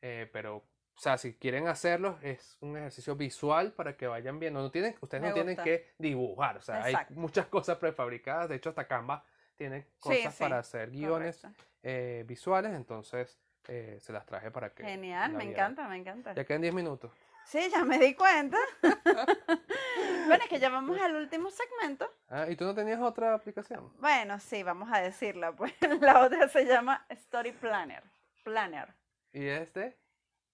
Eh, 0.00 0.28
pero, 0.32 0.64
o 0.94 1.00
sea, 1.00 1.18
si 1.18 1.34
quieren 1.34 1.68
hacerlo, 1.68 2.18
es 2.22 2.56
un 2.60 2.76
ejercicio 2.76 3.16
visual 3.16 3.72
para 3.72 3.96
que 3.96 4.06
vayan 4.06 4.38
viendo. 4.38 4.60
No 4.60 4.70
tienen, 4.70 4.94
ustedes 5.00 5.22
Me 5.22 5.28
no 5.28 5.34
tienen 5.34 5.56
que 5.56 5.92
dibujar. 5.98 6.58
O 6.58 6.62
sea, 6.62 6.84
hay 6.84 6.94
muchas 7.10 7.46
cosas 7.48 7.78
prefabricadas. 7.78 8.48
De 8.48 8.56
hecho, 8.56 8.68
hasta 8.70 8.86
Canva 8.86 9.24
tiene 9.56 9.86
cosas 9.98 10.34
sí, 10.34 10.42
para 10.42 10.58
hacer 10.58 10.90
guiones 10.90 11.46
eh, 11.82 12.24
visuales. 12.26 12.72
Entonces, 12.74 13.40
eh, 13.68 13.98
se 14.00 14.12
las 14.12 14.26
traje 14.26 14.50
para 14.50 14.74
que. 14.74 14.84
Genial, 14.84 15.32
me 15.32 15.44
encanta, 15.44 15.88
me 15.88 15.96
encanta. 15.96 16.34
Ya 16.34 16.44
quedan 16.44 16.62
10 16.62 16.74
minutos. 16.74 17.10
Sí, 17.44 17.68
ya 17.70 17.84
me 17.84 17.98
di 17.98 18.14
cuenta. 18.14 18.56
bueno, 18.82 20.44
es 20.44 20.48
que 20.48 20.58
ya 20.60 20.70
vamos 20.70 21.00
al 21.00 21.16
último 21.16 21.50
segmento. 21.50 22.08
Ah, 22.28 22.46
¿y 22.48 22.56
tú 22.56 22.64
no 22.64 22.74
tenías 22.74 23.00
otra 23.00 23.34
aplicación? 23.34 23.92
Bueno, 23.98 24.38
sí, 24.38 24.62
vamos 24.62 24.88
a 24.92 25.00
decirla. 25.00 25.52
Pues 25.52 25.72
la 26.00 26.24
otra 26.24 26.48
se 26.48 26.64
llama 26.64 27.04
Story 27.08 27.52
Planner. 27.52 28.04
Planner. 28.44 28.94
¿Y 29.32 29.46
este? 29.46 29.98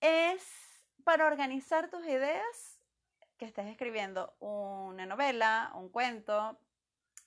Es 0.01 0.45
para 1.05 1.27
organizar 1.27 1.89
tus 1.91 2.07
ideas 2.07 2.81
que 3.37 3.45
estés 3.45 3.67
escribiendo 3.67 4.37
una 4.41 5.07
novela, 5.07 5.71
un 5.75 5.89
cuento. 5.89 6.59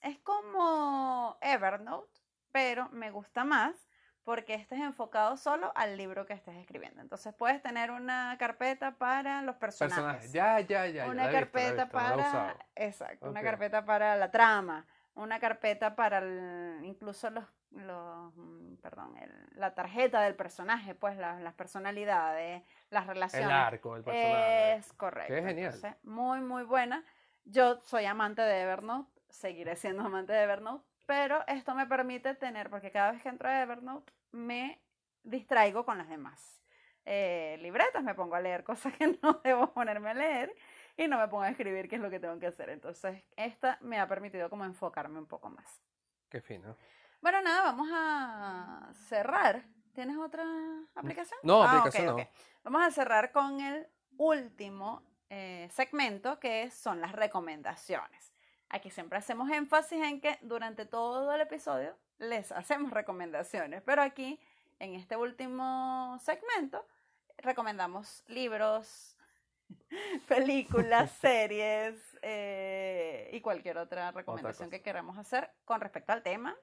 Es 0.00 0.18
como 0.18 1.36
Evernote, 1.40 2.20
pero 2.50 2.88
me 2.90 3.10
gusta 3.10 3.44
más 3.44 3.88
porque 4.24 4.54
este 4.54 4.76
es 4.76 4.82
enfocado 4.82 5.36
solo 5.36 5.72
al 5.74 5.96
libro 5.96 6.26
que 6.26 6.32
estés 6.32 6.56
escribiendo. 6.56 7.00
Entonces 7.00 7.34
puedes 7.34 7.60
tener 7.60 7.90
una 7.90 8.36
carpeta 8.38 8.92
para 8.92 9.42
los 9.42 9.56
personajes. 9.56 9.96
Personajes. 9.96 10.32
Ya, 10.32 10.60
ya, 10.60 10.86
ya. 10.86 11.06
una 11.06 11.26
visto, 11.28 11.38
carpeta 11.40 11.84
visto, 11.84 11.88
para 11.90 12.56
exacto 12.76 13.28
una 13.30 13.42
carpeta 13.42 13.84
para 13.84 14.16
la 14.16 14.30
trama 14.30 14.86
una 15.14 15.38
carpeta 15.40 15.94
para 15.94 16.18
el- 16.18 16.80
incluso 16.84 17.30
los 17.30 17.44
los 17.74 18.32
mm, 18.36 18.76
perdón 18.82 19.16
el- 19.18 19.48
la 19.58 19.74
tarjeta 19.74 20.20
del 20.20 20.34
personaje 20.34 20.94
pues 20.94 21.16
la- 21.16 21.38
las 21.40 21.54
personalidades 21.54 22.62
las 22.90 23.06
relaciones 23.06 23.48
El 23.48 23.52
arco, 23.54 23.96
el 23.96 24.04
personaje. 24.04 24.72
es 24.74 24.92
correcto 24.92 25.34
Qué 25.34 25.42
genial. 25.42 25.74
Entonces, 25.74 25.94
muy 26.04 26.40
muy 26.40 26.64
buena 26.64 27.04
yo 27.44 27.80
soy 27.82 28.04
amante 28.04 28.42
de 28.42 28.62
Evernote 28.62 29.10
seguiré 29.28 29.76
siendo 29.76 30.02
amante 30.04 30.32
de 30.32 30.42
Evernote 30.42 30.84
pero 31.06 31.44
esto 31.46 31.74
me 31.74 31.86
permite 31.86 32.34
tener 32.34 32.70
porque 32.70 32.90
cada 32.90 33.12
vez 33.12 33.22
que 33.22 33.28
entro 33.28 33.48
a 33.48 33.62
Evernote 33.62 34.12
me 34.30 34.80
distraigo 35.22 35.84
con 35.84 35.98
las 35.98 36.08
demás 36.08 36.58
eh, 37.04 37.58
libretas, 37.60 38.02
me 38.04 38.14
pongo 38.14 38.36
a 38.36 38.40
leer 38.40 38.62
cosas 38.92 38.96
que 38.96 39.18
no 39.22 39.40
debo 39.42 39.72
ponerme 39.72 40.10
a 40.10 40.14
leer 40.14 40.54
y 40.96 41.08
no 41.08 41.18
me 41.18 41.26
pongo 41.26 41.42
a 41.42 41.48
escribir 41.48 41.88
qué 41.88 41.96
es 41.96 42.02
lo 42.02 42.10
que 42.10 42.20
tengo 42.20 42.38
que 42.38 42.46
hacer. 42.46 42.68
Entonces, 42.70 43.24
esta 43.34 43.76
me 43.80 43.98
ha 43.98 44.06
permitido 44.06 44.48
como 44.48 44.64
enfocarme 44.64 45.18
un 45.18 45.26
poco 45.26 45.50
más. 45.50 45.82
Qué 46.28 46.40
fino. 46.40 46.76
Bueno, 47.22 47.40
nada, 47.40 47.62
vamos 47.62 47.88
a 47.92 48.90
cerrar. 49.08 49.62
¿Tienes 49.94 50.16
otra 50.18 50.44
aplicación? 50.94 51.38
No, 51.42 51.62
Ah, 51.62 51.78
aplicación 51.78 52.06
no. 52.06 52.14
ok. 52.16 52.28
Vamos 52.64 52.82
a 52.82 52.90
cerrar 52.90 53.30
con 53.32 53.60
el 53.60 53.86
último 54.16 55.02
eh, 55.30 55.68
segmento 55.72 56.38
que 56.40 56.70
son 56.70 57.00
las 57.00 57.12
recomendaciones. 57.12 58.32
Aquí 58.68 58.90
siempre 58.90 59.18
hacemos 59.18 59.50
énfasis 59.50 60.02
en 60.02 60.20
que 60.20 60.38
durante 60.42 60.86
todo 60.86 61.32
el 61.32 61.40
episodio 61.42 61.96
les 62.18 62.50
hacemos 62.52 62.90
recomendaciones, 62.90 63.82
pero 63.82 64.02
aquí 64.02 64.40
en 64.78 64.94
este 64.94 65.16
último 65.16 66.18
segmento 66.20 66.84
recomendamos 67.38 68.24
libros, 68.28 69.16
películas, 70.28 71.10
series 71.20 72.18
eh, 72.22 73.30
y 73.32 73.40
cualquier 73.40 73.78
otra 73.78 74.10
recomendación 74.10 74.68
cosa. 74.68 74.76
que 74.78 74.82
queramos 74.82 75.18
hacer 75.18 75.50
con 75.64 75.80
respecto 75.80 76.12
al 76.12 76.22
tema 76.22 76.56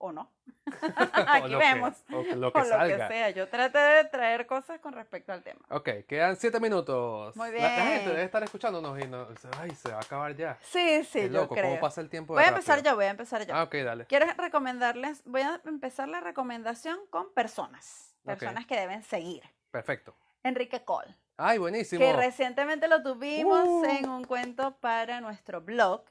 o 0.00 0.12
no. 0.12 0.30
O 0.70 1.20
Aquí 1.28 1.48
que- 1.50 1.56
vemos. 1.56 2.04
o 2.12 2.22
que- 2.22 2.36
lo 2.36 2.48
O 2.48 2.52
que 2.52 2.58
lo 2.60 2.64
salga. 2.64 3.08
que 3.08 3.14
sea. 3.14 3.30
Yo 3.30 3.48
traté 3.48 3.78
de 3.78 4.04
traer 4.04 4.46
cosas 4.46 4.80
con 4.80 4.92
respecto 4.92 5.32
al 5.32 5.42
tema. 5.42 5.60
Ok, 5.70 5.88
quedan 6.08 6.36
7 6.36 6.58
minutos. 6.60 7.36
Muy 7.36 7.50
La, 7.52 7.58
la 7.62 7.70
gente 7.70 7.98
bien. 7.98 8.08
debe 8.10 8.24
estar 8.24 8.42
escuchándonos 8.42 8.98
y 9.02 9.06
no, 9.06 9.28
ay, 9.60 9.70
se 9.74 9.90
va 9.90 9.98
a 9.98 10.00
acabar 10.00 10.34
ya. 10.36 10.58
Sí, 10.62 11.04
sí, 11.04 11.20
Qué 11.20 11.26
yo 11.30 11.42
loco, 11.42 11.54
creo. 11.54 11.66
cómo 11.68 11.80
pasa 11.80 12.00
el 12.00 12.08
tiempo. 12.08 12.34
Voy 12.34 12.42
a 12.44 12.48
empezar 12.48 12.76
rápido. 12.78 12.92
yo, 12.92 12.96
voy 12.96 13.04
a 13.06 13.10
empezar 13.10 13.46
yo. 13.46 13.54
Ah, 13.54 13.62
ok, 13.64 13.74
dale. 13.76 14.06
Quiero 14.06 14.26
recomendarles, 14.36 15.22
voy 15.24 15.42
a 15.42 15.60
empezar 15.66 16.08
la 16.08 16.20
recomendación 16.20 16.98
con 17.10 17.32
personas, 17.32 18.16
personas 18.24 18.66
que 18.66 18.76
deben 18.78 19.02
seguir. 19.02 19.42
Perfecto. 19.70 20.16
Enrique 20.42 20.82
Cole, 20.84 21.14
Ay, 21.36 21.58
buenísimo. 21.58 22.00
que 22.00 22.12
recientemente 22.14 22.88
lo 22.88 23.02
tuvimos 23.02 23.64
Uh. 23.66 23.84
en 23.84 24.08
un 24.08 24.24
cuento 24.24 24.76
para 24.78 25.20
nuestro 25.20 25.60
blog. 25.60 26.02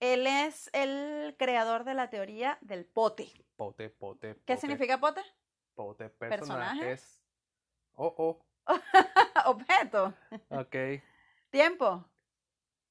Él 0.00 0.26
es 0.26 0.70
el 0.72 1.36
creador 1.38 1.84
de 1.84 1.94
la 1.94 2.08
teoría 2.10 2.58
del 2.62 2.84
pote. 2.86 3.28
Pote, 3.56 3.90
pote, 3.90 4.36
¿Qué 4.46 4.56
significa 4.56 4.98
pote? 4.98 5.20
Pote, 5.74 6.08
Personaje. 6.08 6.80
personajes. 6.80 7.22
Oh, 7.94 8.14
oh. 8.16 8.40
Objeto, 9.46 10.14
Ok. 10.48 10.74
tiempo, 11.50 12.04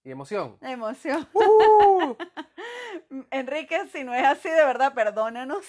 Y 0.03 0.11
emoción. 0.11 0.57
emoción. 0.61 1.27
Uh. 1.33 2.15
Enrique, 3.31 3.87
si 3.87 4.03
no 4.03 4.13
es 4.13 4.23
así, 4.25 4.49
de 4.49 4.63
verdad, 4.65 4.93
perdónanos. 4.93 5.65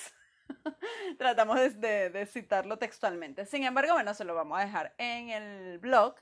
Tratamos 1.18 1.56
de, 1.58 1.70
de- 1.70 2.10
de 2.10 2.26
citarlo 2.26 2.76
textualmente. 2.78 3.46
Sin 3.46 3.64
embargo, 3.64 3.94
bueno, 3.94 4.12
se 4.14 4.24
lo 4.24 4.34
vamos 4.34 4.58
a 4.58 4.64
dejar 4.64 4.94
en 4.98 5.30
el 5.30 5.78
blog. 5.78 6.14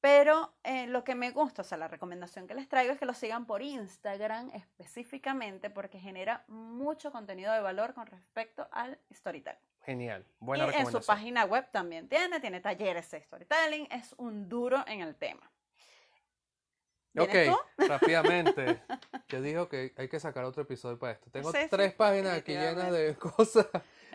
Pero 0.00 0.54
eh, 0.64 0.86
lo 0.86 1.04
que 1.04 1.14
me 1.14 1.30
gusta, 1.30 1.60
o 1.62 1.64
sea, 1.64 1.76
la 1.76 1.88
recomendación 1.88 2.46
que 2.46 2.54
les 2.54 2.68
traigo 2.68 2.92
es 2.92 2.98
que 2.98 3.04
lo 3.04 3.12
sigan 3.12 3.44
por 3.46 3.60
Instagram 3.62 4.50
específicamente 4.54 5.68
porque 5.68 5.98
genera 6.00 6.44
mucho 6.48 7.12
contenido 7.12 7.52
de 7.52 7.60
valor 7.60 7.92
con 7.92 8.06
respecto 8.06 8.66
al 8.72 8.98
storytelling. 9.12 9.60
Genial. 9.84 10.24
Y 10.40 10.44
Buena 10.44 10.64
en 10.64 10.70
su 10.70 10.76
recomendación. 10.76 11.16
página 11.16 11.44
web 11.44 11.70
también 11.70 12.08
tiene, 12.08 12.40
tiene 12.40 12.60
talleres 12.60 13.10
de 13.10 13.20
storytelling, 13.22 13.88
es 13.90 14.14
un 14.16 14.48
duro 14.48 14.82
en 14.86 15.00
el 15.02 15.16
tema. 15.16 15.50
¿Vienes 17.12 17.48
Ok, 17.48 17.56
tú? 17.76 17.86
rápidamente. 17.88 18.82
Yo 19.28 19.42
dijo 19.42 19.68
que 19.68 19.92
hay 19.96 20.08
que 20.08 20.20
sacar 20.20 20.44
otro 20.44 20.62
episodio 20.62 20.98
para 20.98 21.12
esto. 21.14 21.30
Tengo 21.30 21.50
Sí, 21.50 21.58
sí, 21.62 21.66
tres 21.68 21.92
páginas 21.92 22.38
aquí 22.38 22.52
llenas 22.52 22.92
de 22.92 23.16
cosas 23.18 23.66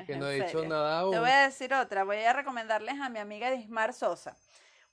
que 0.08 0.16
no 0.16 0.28
he 0.30 0.42
dicho 0.44 0.66
nada 0.66 1.00
aún. 1.00 1.12
Te 1.12 1.20
voy 1.20 1.30
a 1.30 1.44
decir 1.44 1.74
otra, 1.74 2.04
voy 2.06 2.18
a 2.18 2.34
recomendarles 2.34 3.00
a 3.02 3.10
mi 3.10 3.20
amiga 3.20 3.50
Edismar 3.50 3.94
Sosa. 3.94 4.36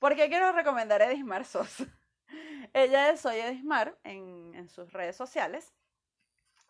¿Por 0.03 0.17
qué 0.17 0.29
quiero 0.29 0.51
recomendar 0.51 1.01
a 1.01 1.07
Edismar 1.07 1.45
Sosa? 1.45 1.85
Ella 2.75 3.11
es 3.11 3.21
Soy 3.21 3.37
Edismar 3.37 3.97
en, 4.03 4.53
en 4.57 4.69
sus 4.69 4.93
redes 4.93 5.15
sociales. 5.15 5.73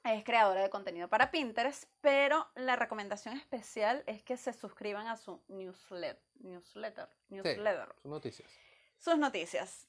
Es 0.05 0.23
creadora 0.23 0.61
de 0.61 0.69
contenido 0.69 1.09
para 1.09 1.31
Pinterest, 1.31 1.85
pero 2.03 2.47
la 2.57 2.77
recomendación 2.77 3.35
especial 3.39 4.05
es 4.07 4.23
que 4.23 4.37
se 4.37 4.53
suscriban 4.53 5.07
a 5.07 5.17
su 5.17 5.43
newsletter. 5.49 6.21
Newsletter. 6.41 7.09
newsletter 7.31 7.95
Son 8.03 8.11
noticias. 8.11 8.51
sus 8.99 9.17
noticias. 9.17 9.89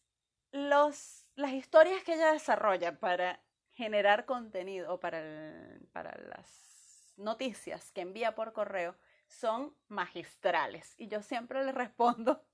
Los, 0.54 1.26
las 1.36 1.52
historias 1.52 2.02
que 2.06 2.14
ella 2.14 2.32
desarrolla 2.32 2.98
para 2.98 3.44
generar 3.72 4.24
contenido, 4.26 5.02
para, 5.02 5.20
el- 5.20 5.86
para 5.92 6.16
las 6.18 7.14
noticias 7.18 7.92
que 7.92 8.00
envía 8.00 8.36
por 8.36 8.54
correo, 8.54 8.96
son 9.28 9.76
magistrales. 9.90 10.94
Y 10.98 11.10
yo 11.10 11.22
siempre 11.22 11.66
le 11.66 11.72
respondo 11.74 12.46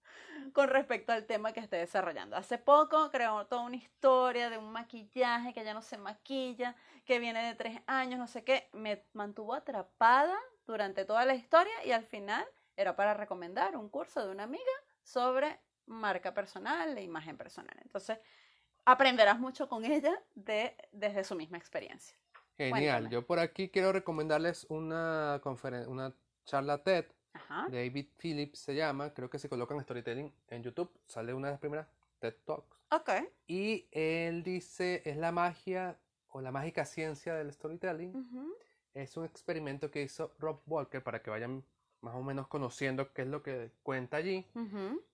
con 0.54 0.69
respecto 0.69 1.12
al 1.12 1.26
tema 1.26 1.54
que 1.54 1.60
esté 1.60 1.78
desarrollando. 1.78 2.36
Hace 2.36 2.58
poco 2.58 3.10
creó 3.12 3.45
toda 3.45 3.62
una 3.62 3.76
historia 3.76 4.50
de 4.50 4.58
un 4.58 4.72
maquillaje 4.72 5.54
que 5.54 5.63
ya 5.63 5.74
no 5.74 5.82
se 5.82 5.98
maquilla, 5.98 6.76
que 7.06 7.19
viene 7.19 7.43
de 7.43 7.56
tres 7.56 7.80
años, 7.88 8.19
no 8.19 8.28
sé 8.28 8.43
qué. 8.43 8.69
Me 8.74 9.04
mantuvo 9.13 9.54
atrapada 9.54 10.38
durante 10.65 11.06
toda 11.06 11.26
la 11.26 11.36
historia 11.36 11.74
y 11.86 11.91
al 11.91 12.06
final 12.06 12.45
era 12.76 12.95
para 12.95 13.13
recomendar 13.13 13.76
un 13.76 13.89
curso 13.89 14.26
de 14.26 14.32
una 14.32 14.43
amiga 14.43 14.63
sobre 15.04 15.60
marca 15.86 16.34
personal 16.34 16.98
e 16.98 17.04
imagen 17.04 17.38
personal. 17.38 17.76
Entonces, 17.82 18.19
aprenderás 18.86 19.39
mucho 19.39 19.67
con 19.67 19.84
ella 19.86 20.22
de, 20.36 20.76
desde 20.91 21.24
su 21.24 21.36
misma 21.36 21.58
experiencia. 21.58 22.15
Genial. 22.58 22.72
Cuéntame. 22.72 23.10
Yo 23.10 23.26
por 23.26 23.39
aquí 23.39 23.69
quiero 23.69 23.91
recomendarles 23.91 24.65
una 24.69 25.41
una 25.88 26.13
charla 26.45 26.84
TED. 26.84 27.06
Ajá. 27.34 27.68
David 27.70 28.08
Phillips 28.18 28.60
se 28.60 28.76
llama. 28.76 29.13
Creo 29.13 29.30
que 29.30 29.39
si 29.39 29.48
colocan 29.48 29.80
Storytelling 29.82 30.34
en 30.50 30.63
YouTube, 30.63 30.92
sale 31.08 31.34
una 31.34 31.48
de 31.48 31.54
las 31.54 31.60
primeras 31.60 31.88
TED 32.20 32.36
Talks. 32.46 32.78
Ok. 32.92 33.10
Y 33.48 33.88
él 33.92 34.44
dice, 34.44 35.02
es 35.06 35.18
la 35.18 35.32
magia 35.32 36.00
o 36.30 36.42
la 36.42 36.52
mágica 36.52 36.86
ciencia 36.86 37.36
del 37.36 37.52
storytelling. 37.52 38.13
Es 38.94 39.15
un 39.18 39.26
experimento 39.26 39.89
que 39.92 40.02
hizo 40.02 40.34
Rob 40.39 40.62
Walker 40.65 41.04
para 41.04 41.22
que 41.22 41.30
vayan 41.30 41.63
más 42.02 42.15
o 42.15 42.24
menos 42.24 42.48
conociendo 42.48 43.13
qué 43.13 43.24
es 43.24 43.28
lo 43.28 43.44
que 43.44 43.72
cuenta 43.84 44.18
allí. 44.18 44.46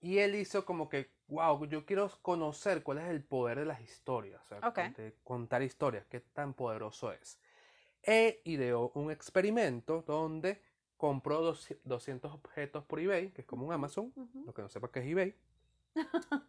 Y 0.01 0.19
él 0.19 0.35
hizo 0.35 0.65
como 0.65 0.87
que, 0.87 1.09
wow, 1.27 1.65
yo 1.65 1.85
quiero 1.85 2.09
conocer 2.21 2.83
cuál 2.83 2.99
es 2.99 3.05
el 3.09 3.23
poder 3.23 3.59
de 3.59 3.65
las 3.65 3.81
historias, 3.81 4.41
o 4.43 4.45
sea, 4.45 4.67
Ok. 4.67 4.77
de 4.97 5.15
contar 5.23 5.61
historias, 5.63 6.05
qué 6.05 6.19
tan 6.21 6.53
poderoso 6.53 7.11
es. 7.11 7.39
E 8.03 8.41
ideó 8.45 8.91
un 8.93 9.09
experimento 9.11 10.03
donde 10.05 10.61
compró 10.97 11.41
dos- 11.41 11.73
200 11.83 12.33
objetos 12.33 12.83
por 12.85 12.99
eBay, 12.99 13.29
que 13.31 13.41
es 13.41 13.47
como 13.47 13.65
un 13.65 13.73
Amazon, 13.73 14.13
lo 14.45 14.53
que 14.53 14.61
no 14.61 14.69
sepa 14.69 14.91
qué 14.91 14.99
es 14.99 15.05
eBay. 15.07 15.35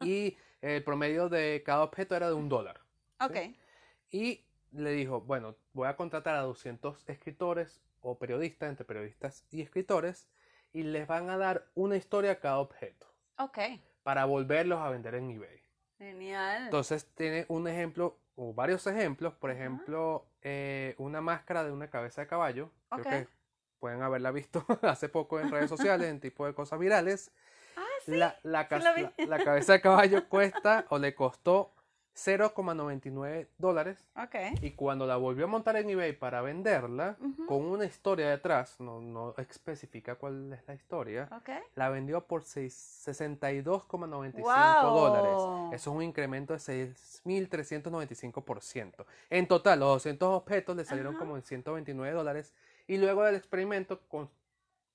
y 0.01 0.37
el 0.61 0.83
promedio 0.83 1.29
de 1.29 1.63
cada 1.65 1.83
objeto 1.85 2.17
era 2.17 2.29
de 2.29 2.35
un 2.35 2.49
dólar. 2.49 2.81
Ok. 3.21 3.37
Y 4.11 4.45
le 4.73 4.91
dijo, 4.91 5.21
bueno, 5.21 5.57
voy 5.73 5.89
a 5.89 5.97
contratar 5.97 6.35
a 6.37 6.43
200 6.43 7.05
escritores 7.09 7.81
o 8.01 8.19
periodistas, 8.19 8.69
entre 8.69 8.85
periodistas 8.85 9.45
y 9.51 9.63
escritores, 9.63 10.29
y 10.73 10.83
les 10.83 11.07
van 11.07 11.31
a 11.31 11.37
dar 11.39 11.67
una 11.75 11.97
historia 11.97 12.33
a 12.33 12.41
cada 12.41 12.59
objeto 12.59 13.07
Ok. 13.39 13.59
para 14.03 14.25
volverlos 14.27 14.81
a 14.81 14.91
vender 14.91 15.15
en 15.15 15.31
eBay. 15.31 15.63
Genial. 15.99 16.65
Entonces 16.65 17.07
tiene 17.15 17.47
un 17.49 17.67
ejemplo 17.69 18.19
o 18.35 18.53
varios 18.53 18.87
ejemplos, 18.87 19.33
por 19.35 19.51
ejemplo, 19.51 20.27
eh, 20.43 20.95
una 20.99 21.21
máscara 21.23 21.65
de 21.65 21.73
una 21.73 21.89
cabeza 21.89 22.21
de 22.21 22.27
caballo, 22.27 22.71
Ok. 22.91 23.03
creo 23.03 23.25
que 23.25 23.29
pueden 23.79 24.03
haberla 24.03 24.31
visto 24.31 24.65
hace 24.83 25.09
poco 25.09 25.41
en 25.41 25.51
redes 25.51 25.69
sociales, 25.71 26.09
en 26.09 26.21
tipo 26.21 26.45
de 26.47 26.53
cosas 26.55 26.79
virales. 26.79 27.31
ah, 27.77 27.83
sí. 28.05 28.13
La, 28.17 28.37
la, 28.43 28.69
cas- 28.69 28.83
la 28.85 29.13
la- 29.27 29.43
cabeza 29.45 29.73
de 29.75 29.81
caballo 29.81 30.25
cuesta 30.29 30.85
o 30.91 30.99
le 30.99 31.15
costó 31.15 31.73
0,99 32.19 33.49
dólares 33.59 34.09
Ok. 34.17 34.35
y 34.63 34.71
cuando 34.71 35.07
la 35.07 35.17
volvió 35.17 35.45
a 35.45 35.49
montar 35.49 35.77
en 35.77 35.91
eBay 35.91 36.15
para 36.15 36.41
venderla, 36.41 37.19
Ujú. 37.21 37.45
con 37.45 37.63
una 37.67 37.85
historia 37.85 38.31
detrás, 38.31 38.81
no, 38.81 39.03
no 39.03 39.35
especifica 39.37 40.15
cuál 40.15 40.51
es 40.55 40.67
la 40.67 40.73
historia, 40.73 41.29
Ok. 41.37 41.51
la 41.75 41.91
vendió 41.91 42.23
por 42.27 42.43
seis- 42.45 43.03
62,95 43.07 44.41
¡Guau! 44.41 44.97
dólares. 44.97 45.75
Eso 45.79 45.91
es 45.91 45.97
un 45.97 46.03
incremento 46.03 46.55
de 46.55 46.61
6.395%. 46.61 49.05
En 49.31 49.47
total, 49.47 49.81
los 49.81 49.89
200 49.97 50.29
objetos 50.37 50.75
le 50.77 50.85
salieron 50.87 51.17
Ajá. 51.17 51.23
como 51.25 51.37
en 51.37 51.43
129 51.43 52.15
dólares. 52.15 52.55
Y 52.87 52.99
luego 52.99 53.25
del 53.25 53.35
experimento, 53.37 54.01
con, 54.09 54.31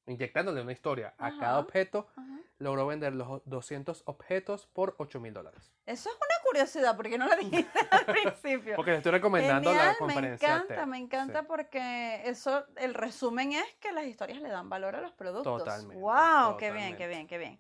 inyectándole 0.06 0.62
una 0.62 0.72
historia 0.72 1.14
a 1.18 1.32
cada 1.32 1.52
Ajá. 1.52 1.60
objeto, 1.60 2.08
Ajá. 2.16 2.40
logró 2.60 2.88
vender 2.88 3.14
los 3.14 3.42
200 3.46 4.04
objetos 4.06 4.68
por 4.68 4.96
8.000 4.98 5.34
dólares. 5.34 5.74
Eso 5.86 6.10
es 6.10 6.16
una 6.16 6.44
curiosidad, 6.50 6.96
porque 6.96 7.18
no 7.18 7.28
lo 7.28 7.36
dijiste 7.36 7.80
al 7.92 8.06
principio. 8.06 8.76
Porque 8.76 8.92
le 8.92 8.98
estoy 8.98 9.12
recomendando 9.12 9.70
Genial, 9.70 9.86
la 9.88 9.92
me 9.94 9.98
conferencia. 9.98 10.48
encanta, 10.56 10.76
TED. 10.76 10.86
me 10.86 10.98
encanta 10.98 11.40
Sí. 11.42 11.46
porque 11.48 12.22
eso, 12.26 12.66
el 12.78 12.94
resumen 12.94 13.54
es 13.54 13.66
que 13.80 13.92
las 13.92 14.06
historias 14.06 14.42
le 14.42 14.50
dan 14.50 14.70
valor 14.70 14.96
a 14.96 15.02
los 15.02 15.12
productos. 15.14 15.60
Totalmente, 15.60 15.96
Wow, 16.02 16.58
qué 16.58 16.72
bien, 16.72 16.96
totalmente. 16.96 16.98
qué 16.98 17.08
bien, 17.08 17.28
qué 17.28 17.38
bien. 17.38 17.60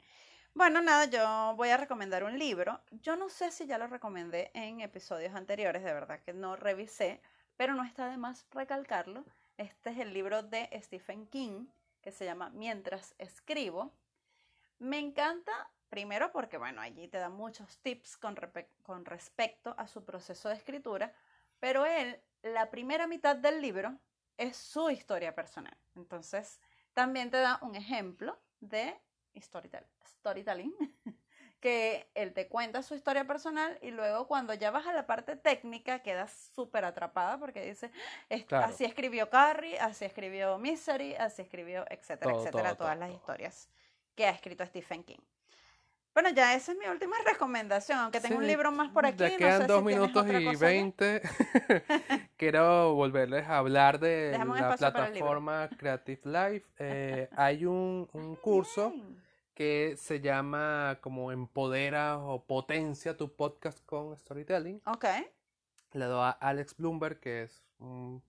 Bueno, 0.53 0.81
nada, 0.81 1.05
yo 1.05 1.55
voy 1.55 1.69
a 1.69 1.77
recomendar 1.77 2.23
un 2.25 2.37
libro. 2.37 2.81
Yo 2.91 3.15
no 3.15 3.29
sé 3.29 3.51
si 3.51 3.65
ya 3.67 3.77
lo 3.77 3.87
recomendé 3.87 4.51
en 4.53 4.81
episodios 4.81 5.33
anteriores, 5.33 5.81
de 5.83 5.93
verdad 5.93 6.19
que 6.25 6.33
no 6.33 6.57
revisé, 6.57 7.21
pero 7.55 7.73
no 7.73 7.85
está 7.85 8.09
de 8.09 8.17
más 8.17 8.45
recalcarlo. 8.51 9.23
Este 9.61 9.91
es 9.91 9.99
el 9.99 10.11
libro 10.11 10.41
de 10.41 10.67
Stephen 10.81 11.27
King 11.27 11.67
que 12.01 12.11
se 12.11 12.25
llama 12.25 12.49
Mientras 12.49 13.13
escribo. 13.19 13.91
Me 14.79 14.97
encanta, 14.97 15.51
primero 15.87 16.31
porque, 16.31 16.57
bueno, 16.57 16.81
allí 16.81 17.07
te 17.07 17.19
da 17.19 17.29
muchos 17.29 17.77
tips 17.77 18.17
con, 18.17 18.35
con 18.81 19.05
respecto 19.05 19.75
a 19.77 19.85
su 19.85 20.03
proceso 20.03 20.49
de 20.49 20.55
escritura, 20.55 21.13
pero 21.59 21.85
él, 21.85 22.19
la 22.41 22.71
primera 22.71 23.05
mitad 23.05 23.35
del 23.35 23.61
libro 23.61 23.99
es 24.35 24.57
su 24.57 24.89
historia 24.89 25.35
personal. 25.35 25.77
Entonces, 25.93 26.59
también 26.95 27.29
te 27.29 27.37
da 27.37 27.59
un 27.61 27.75
ejemplo 27.75 28.41
de 28.61 28.99
storytell- 29.35 29.85
storytelling, 30.03 30.73
que 31.61 32.09
él 32.15 32.33
te 32.33 32.47
cuenta 32.47 32.81
su 32.83 32.95
historia 32.95 33.25
personal 33.25 33.77
y 33.81 33.91
luego 33.91 34.27
cuando 34.27 34.53
ya 34.53 34.71
vas 34.71 34.87
a 34.87 34.93
la 34.93 35.05
parte 35.05 35.35
técnica 35.35 35.99
quedas 35.99 36.51
súper 36.55 36.83
atrapada 36.83 37.37
porque 37.37 37.63
dice, 37.63 37.91
"Es- 38.29 38.43
Claro. 38.45 38.67
así 38.67 38.83
escribió 38.83 39.29
Carrie, 39.29 39.79
así 39.79 40.03
escribió 40.03 40.57
Misery, 40.57 41.15
así 41.15 41.43
escribió, 41.43 41.85
etcétera, 41.89 42.31
Todo, 42.31 42.41
etcétera, 42.41 42.69
todo, 42.69 42.77
todas 42.77 42.97
todo, 42.97 43.07
las 43.07 43.15
historias 43.15 43.69
que 44.15 44.25
ha 44.25 44.31
escrito 44.31 44.65
Stephen 44.65 45.03
King. 45.03 45.19
Bueno, 46.13 46.29
ya 46.29 46.53
esa 46.55 46.73
es 46.73 46.77
mi 46.77 46.87
última 46.87 47.15
recomendación, 47.25 47.99
aunque 47.99 48.19
tengo 48.19 48.37
un 48.37 48.47
libro 48.47 48.71
más 48.71 48.91
por 48.91 49.05
aquí. 49.05 49.17
Ya 49.19 49.29
no 49.29 49.37
quedan 49.37 49.61
sé 49.61 49.67
dos 49.67 49.79
si 49.79 49.85
minutos 49.85 50.25
y 50.27 50.55
veinte. 50.57 51.21
Quiero 52.37 52.95
volverles 52.95 53.47
a 53.47 53.57
hablar 53.59 53.99
de 53.99 54.31
la 54.31 54.75
plataforma 54.75 55.69
Creative 55.77 56.21
Life. 56.25 56.65
Eh, 56.79 57.29
hay 57.37 57.65
un, 57.65 58.09
un 58.13 58.35
curso 58.37 58.89
Bien. 58.89 59.30
Que 59.53 59.95
se 59.97 60.21
llama 60.21 60.99
como 61.01 61.31
Empodera 61.31 62.17
o 62.17 62.45
Potencia 62.45 63.17
tu 63.17 63.35
podcast 63.35 63.85
con 63.85 64.17
Storytelling. 64.17 64.81
Ok. 64.85 65.05
Le 65.93 66.05
doy 66.05 66.23
a 66.23 66.29
Alex 66.29 66.77
Bloomberg, 66.77 67.19
que 67.19 67.43
es 67.43 67.63
un 67.79 68.23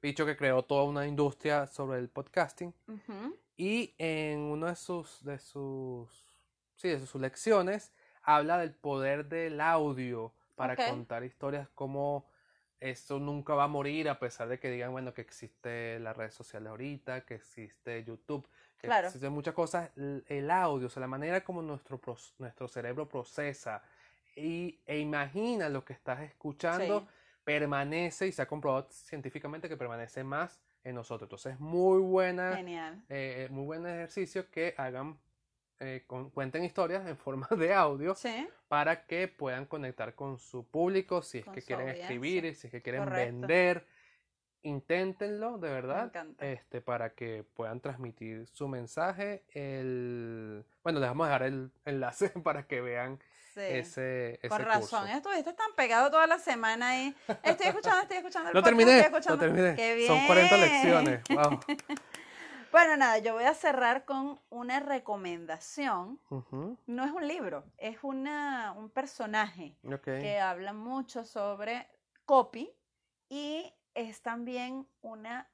bicho 0.00 0.24
que 0.24 0.36
creó 0.36 0.62
toda 0.64 0.84
una 0.84 1.06
industria 1.06 1.66
sobre 1.66 1.98
el 1.98 2.08
podcasting. 2.08 2.72
Y 3.56 3.94
en 3.98 4.40
una 4.40 4.68
de 4.68 4.76
sus, 4.76 5.24
de 5.24 5.38
sus, 5.38 6.08
sí, 6.76 6.88
de 6.88 7.04
sus 7.06 7.20
lecciones 7.20 7.92
habla 8.22 8.58
del 8.58 8.74
poder 8.74 9.26
del 9.26 9.60
audio 9.60 10.32
para 10.54 10.76
contar 10.76 11.24
historias, 11.24 11.68
como 11.74 12.28
eso 12.80 13.18
nunca 13.18 13.54
va 13.54 13.64
a 13.64 13.68
morir 13.68 14.08
a 14.08 14.18
pesar 14.18 14.48
de 14.48 14.60
que 14.60 14.70
digan, 14.70 14.92
bueno, 14.92 15.12
que 15.14 15.22
existe 15.22 15.98
las 15.98 16.16
redes 16.16 16.34
sociales 16.34 16.68
ahorita, 16.68 17.24
que 17.24 17.34
existe 17.34 18.04
YouTube, 18.04 18.46
Claro. 18.86 19.06
existen 19.08 19.32
muchas 19.32 19.54
cosas. 19.54 19.90
El, 19.96 20.50
audio, 20.50 20.86
o 20.86 20.90
sea, 20.90 21.00
la 21.00 21.06
manera 21.08 21.42
como 21.42 21.62
nuestro, 21.62 22.00
nuestro 22.38 22.68
cerebro 22.68 23.08
procesa 23.08 23.82
y, 24.36 24.78
e 24.86 24.98
imagina 24.98 25.68
lo 25.68 25.84
que 25.84 25.92
estás 25.94 26.20
escuchando, 26.20 27.00
Sí. 27.00 27.06
permanece 27.44 28.26
y 28.26 28.32
se 28.32 28.42
ha 28.42 28.46
comprobado 28.46 28.86
científicamente 28.90 29.68
que 29.68 29.76
permanece 29.76 30.22
más 30.22 30.60
en 30.84 30.94
nosotros. 30.94 31.26
Entonces 31.26 31.54
es 31.54 31.60
muy 31.60 32.00
buena 32.00 32.54
Genial. 32.56 33.02
eh, 33.08 33.48
muy 33.50 33.64
buen 33.64 33.86
ejercicio 33.86 34.48
que 34.50 34.74
hagan, 34.76 35.18
eh, 35.80 36.04
con- 36.06 36.30
cuenten 36.30 36.64
historias 36.64 37.06
en 37.06 37.16
forma 37.26 37.48
de 37.50 37.74
audio 37.74 38.14
Sí. 38.14 38.46
para 38.68 39.06
que 39.06 39.28
puedan 39.28 39.64
conectar 39.66 40.14
con 40.14 40.38
su 40.38 40.66
público, 40.68 41.22
si 41.22 41.38
es 41.38 41.44
Con 41.44 41.54
que 41.54 41.62
quieren 41.62 41.88
audiencia. 41.88 42.04
escribir, 42.04 42.54
si 42.54 42.66
es 42.68 42.70
que 42.70 42.82
quieren 42.82 43.04
Correcto. 43.04 43.32
vender. 43.40 43.86
Inténtenlo, 44.62 45.58
de 45.58 45.70
verdad, 45.70 46.12
este, 46.40 46.80
para 46.80 47.14
que 47.14 47.44
puedan 47.54 47.80
transmitir 47.80 48.46
su 48.48 48.68
mensaje. 48.68 49.44
El... 49.50 50.64
Bueno, 50.82 51.00
les 51.00 51.08
vamos 51.08 51.24
a 51.26 51.28
dejar 51.30 51.42
el 51.44 51.70
enlace 51.84 52.28
para 52.44 52.66
que 52.66 52.80
vean 52.80 53.18
Sí. 53.54 53.60
ese, 53.64 54.34
ese 54.34 54.48
Con 54.50 54.60
razón, 54.62 55.00
curso. 55.02 55.16
estuviste 55.16 55.52
tan 55.54 55.72
pegado 55.74 56.10
toda 56.12 56.28
la 56.28 56.38
semana 56.38 56.90
ahí. 56.90 57.12
Estoy 57.42 57.66
escuchando, 57.68 58.02
estoy 58.02 58.18
escuchando 58.18 58.50
el 58.50 58.52
podcast, 58.52 58.64
terminé, 58.66 58.98
estoy 58.98 59.10
lo 59.10 59.18
escuchando. 59.18 59.44
terminé. 59.44 59.74
¡Qué 59.74 60.06
Son 60.06 60.26
40 60.26 60.56
bien! 60.56 60.68
lecciones. 60.70 61.20
Wow. 61.30 61.60
Bueno, 62.70 62.96
nada, 62.98 63.18
yo 63.18 63.32
voy 63.32 63.44
a 63.44 63.54
cerrar 63.54 64.04
con 64.04 64.38
una 64.50 64.78
recomendación. 64.78 66.20
No 66.86 67.04
es 67.04 67.10
un 67.12 67.26
libro, 67.26 67.64
es 67.78 67.96
una, 68.02 68.72
un 68.76 68.90
personaje 68.90 69.74
que 70.04 70.38
habla 70.38 70.72
mucho 70.74 71.24
sobre 71.24 71.88
copy 72.26 72.70
y 73.30 73.72
es 73.98 74.22
también 74.22 74.86
una, 75.00 75.50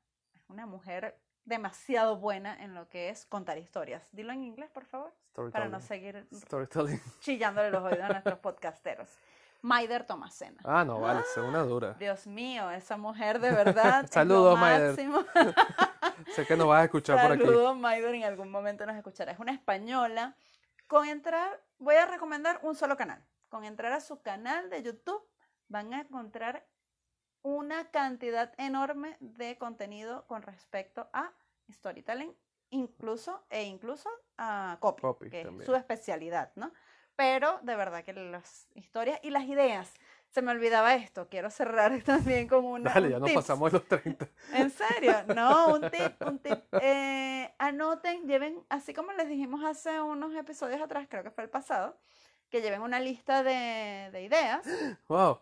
una 0.48 0.66
mujer 0.66 1.18
demasiado 1.44 2.16
buena 2.16 2.62
en 2.62 2.74
lo 2.74 2.88
que 2.88 3.08
es 3.08 3.24
contar 3.26 3.58
historias. 3.58 4.08
Dilo 4.12 4.32
en 4.32 4.44
inglés, 4.44 4.70
por 4.70 4.84
favor, 4.84 5.14
para 5.52 5.68
no 5.68 5.80
seguir 5.80 6.26
chillándole 7.20 7.70
los 7.70 7.82
oídos 7.82 8.02
a 8.02 8.08
nuestros 8.08 8.38
podcasteros. 8.38 9.08
Maider 9.62 10.04
Tomasena. 10.04 10.60
Ah, 10.62 10.84
no, 10.84 11.00
vale, 11.00 11.20
es 11.20 11.36
una 11.38 11.62
dura. 11.62 11.94
Dios 11.94 12.26
mío, 12.26 12.70
esa 12.70 12.98
mujer 12.98 13.40
de 13.40 13.50
verdad. 13.50 14.06
Saludos, 14.10 14.58
Maider. 14.58 14.94
Sé 16.34 16.44
que 16.44 16.54
nos 16.54 16.68
vas 16.68 16.82
a 16.82 16.84
escuchar 16.84 17.22
por 17.22 17.32
aquí. 17.32 17.44
Saludos, 17.44 17.76
Maider, 17.78 18.14
en 18.14 18.24
algún 18.24 18.50
momento 18.50 18.84
nos 18.84 18.94
escuchará. 18.94 19.32
Es 19.32 19.38
una 19.38 19.52
española. 19.52 20.36
Con 20.86 21.08
entrar, 21.08 21.62
voy 21.78 21.94
a 21.94 22.04
recomendar 22.04 22.60
un 22.62 22.74
solo 22.74 22.98
canal. 22.98 23.24
Con 23.48 23.64
entrar 23.64 23.92
a 23.92 24.00
su 24.00 24.20
canal 24.20 24.68
de 24.68 24.82
YouTube 24.82 25.26
van 25.68 25.94
a 25.94 26.02
encontrar 26.02 26.66
una 27.44 27.90
cantidad 27.90 28.52
enorme 28.58 29.16
de 29.20 29.56
contenido 29.58 30.26
con 30.26 30.42
respecto 30.42 31.08
a 31.12 31.30
storytelling 31.70 32.34
incluso, 32.70 33.44
e 33.50 33.62
incluso 33.64 34.08
a 34.36 34.78
copy, 34.80 35.00
Copy 35.02 35.30
que 35.30 35.42
es 35.42 35.64
su 35.64 35.74
especialidad, 35.76 36.50
¿no? 36.56 36.72
Pero 37.14 37.60
de 37.62 37.76
verdad 37.76 38.02
que 38.02 38.12
las 38.12 38.66
historias 38.74 39.20
y 39.22 39.30
las 39.30 39.44
ideas, 39.44 39.92
se 40.30 40.42
me 40.42 40.50
olvidaba 40.50 40.94
esto, 40.96 41.28
quiero 41.28 41.50
cerrar 41.50 41.92
también 42.04 42.48
con 42.48 42.64
una... 42.64 42.92
Dale, 42.92 43.06
un 43.06 43.12
ya 43.12 43.18
nos 43.20 43.28
tips. 43.28 43.36
pasamos 43.36 43.72
los 43.72 43.86
30. 43.86 44.28
¿En 44.54 44.70
serio? 44.70 45.14
No, 45.36 45.74
un 45.74 45.82
tip, 45.90 46.20
un 46.26 46.38
tip. 46.40 46.58
Eh, 46.72 47.54
anoten, 47.58 48.26
lleven, 48.26 48.64
así 48.68 48.92
como 48.92 49.12
les 49.12 49.28
dijimos 49.28 49.62
hace 49.64 50.00
unos 50.00 50.34
episodios 50.34 50.80
atrás, 50.80 51.06
creo 51.08 51.22
que 51.22 51.30
fue 51.30 51.44
el 51.44 51.50
pasado, 51.50 51.96
que 52.50 52.62
lleven 52.62 52.82
una 52.82 52.98
lista 52.98 53.44
de, 53.44 54.08
de 54.10 54.22
ideas, 54.22 54.66
Wow, 55.08 55.38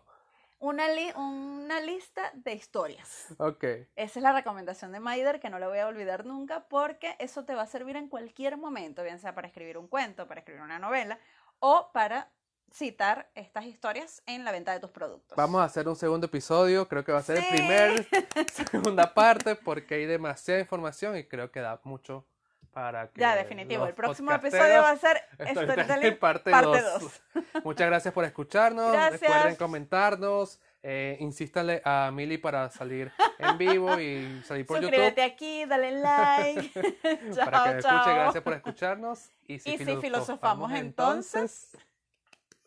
una, 0.59 0.87
li- 0.89 1.11
una 1.15 1.79
lista 1.81 2.31
de 2.33 2.53
historias. 2.53 3.33
ok. 3.37 3.63
Esa 3.95 4.19
es 4.19 4.23
la 4.23 4.31
recomendación 4.33 4.91
de 4.91 4.99
Maider, 4.99 5.39
que 5.39 5.49
no 5.49 5.59
la 5.59 5.67
voy 5.67 5.79
a 5.79 5.87
olvidar 5.87 6.25
nunca, 6.25 6.67
porque 6.67 7.15
eso 7.19 7.45
te 7.45 7.53
va 7.55 7.63
a 7.63 7.67
servir 7.67 7.95
en 7.95 8.07
cualquier 8.09 8.57
momento, 8.57 9.03
bien 9.03 9.19
sea 9.19 9.35
para 9.35 9.47
escribir 9.47 9.77
un 9.77 9.87
cuento, 9.87 10.27
para 10.27 10.39
escribir 10.39 10.61
una 10.61 10.79
novela 10.79 11.19
o 11.59 11.91
para 11.93 12.31
citar 12.71 13.29
estas 13.35 13.65
historias 13.65 14.23
en 14.25 14.43
la 14.45 14.51
venta 14.51 14.71
de 14.71 14.79
tus 14.79 14.89
productos. 14.89 15.35
Vamos 15.35 15.61
a 15.61 15.65
hacer 15.65 15.87
un 15.87 15.95
segundo 15.95 16.25
episodio, 16.25 16.87
creo 16.87 17.03
que 17.03 17.11
va 17.11 17.19
a 17.19 17.23
ser 17.23 17.37
Sí. 17.37 17.43
el 17.43 17.55
primer, 17.55 18.07
segunda 18.51 19.13
parte, 19.13 19.55
porque 19.55 19.95
hay 19.95 20.05
demasiada 20.07 20.59
información 20.59 21.15
y 21.17 21.25
creo 21.25 21.51
que 21.51 21.59
da 21.59 21.79
mucho 21.83 22.25
para 22.73 23.07
que 23.07 23.21
Ya, 23.21 23.35
definitivo. 23.35 23.85
El 23.85 23.93
próximo 23.93 24.31
episodio 24.31 24.81
va 24.81 24.91
a 24.91 24.97
ser 24.97 25.21
Storytelling 25.39 26.17
parte 26.17 26.51
parte 26.51 26.81
2. 26.81 27.21
2. 27.33 27.43
Muchas 27.63 27.87
gracias 27.87 28.13
por 28.13 28.25
escucharnos. 28.25 28.91
Gracias. 28.91 29.21
Recuerden 29.21 29.55
comentarnos. 29.55 30.59
Eh, 30.85 31.15
insístale 31.21 31.81
a 31.85 32.11
Mili 32.11 32.37
para 32.37 32.69
salir 32.69 33.09
en 33.39 33.57
vivo 33.57 33.97
y 33.97 34.41
salir 34.43 34.65
por 34.65 34.81
Suscríbete 34.81 35.21
YouTube 35.21 35.33
aquí, 35.33 35.65
dale 35.65 35.91
like. 35.91 36.71
chao, 37.33 37.45
para 37.45 37.63
que 37.63 37.69
me 37.69 37.77
escuche. 37.77 37.81
chao. 37.81 38.15
Gracias 38.15 38.43
por 38.43 38.53
escucharnos. 38.53 39.29
Y 39.47 39.59
si, 39.59 39.69
Y 39.69 39.77
si 39.77 39.77
filosofamos 39.77 40.01
filosofamos 40.01 40.71
entonces, 40.73 41.77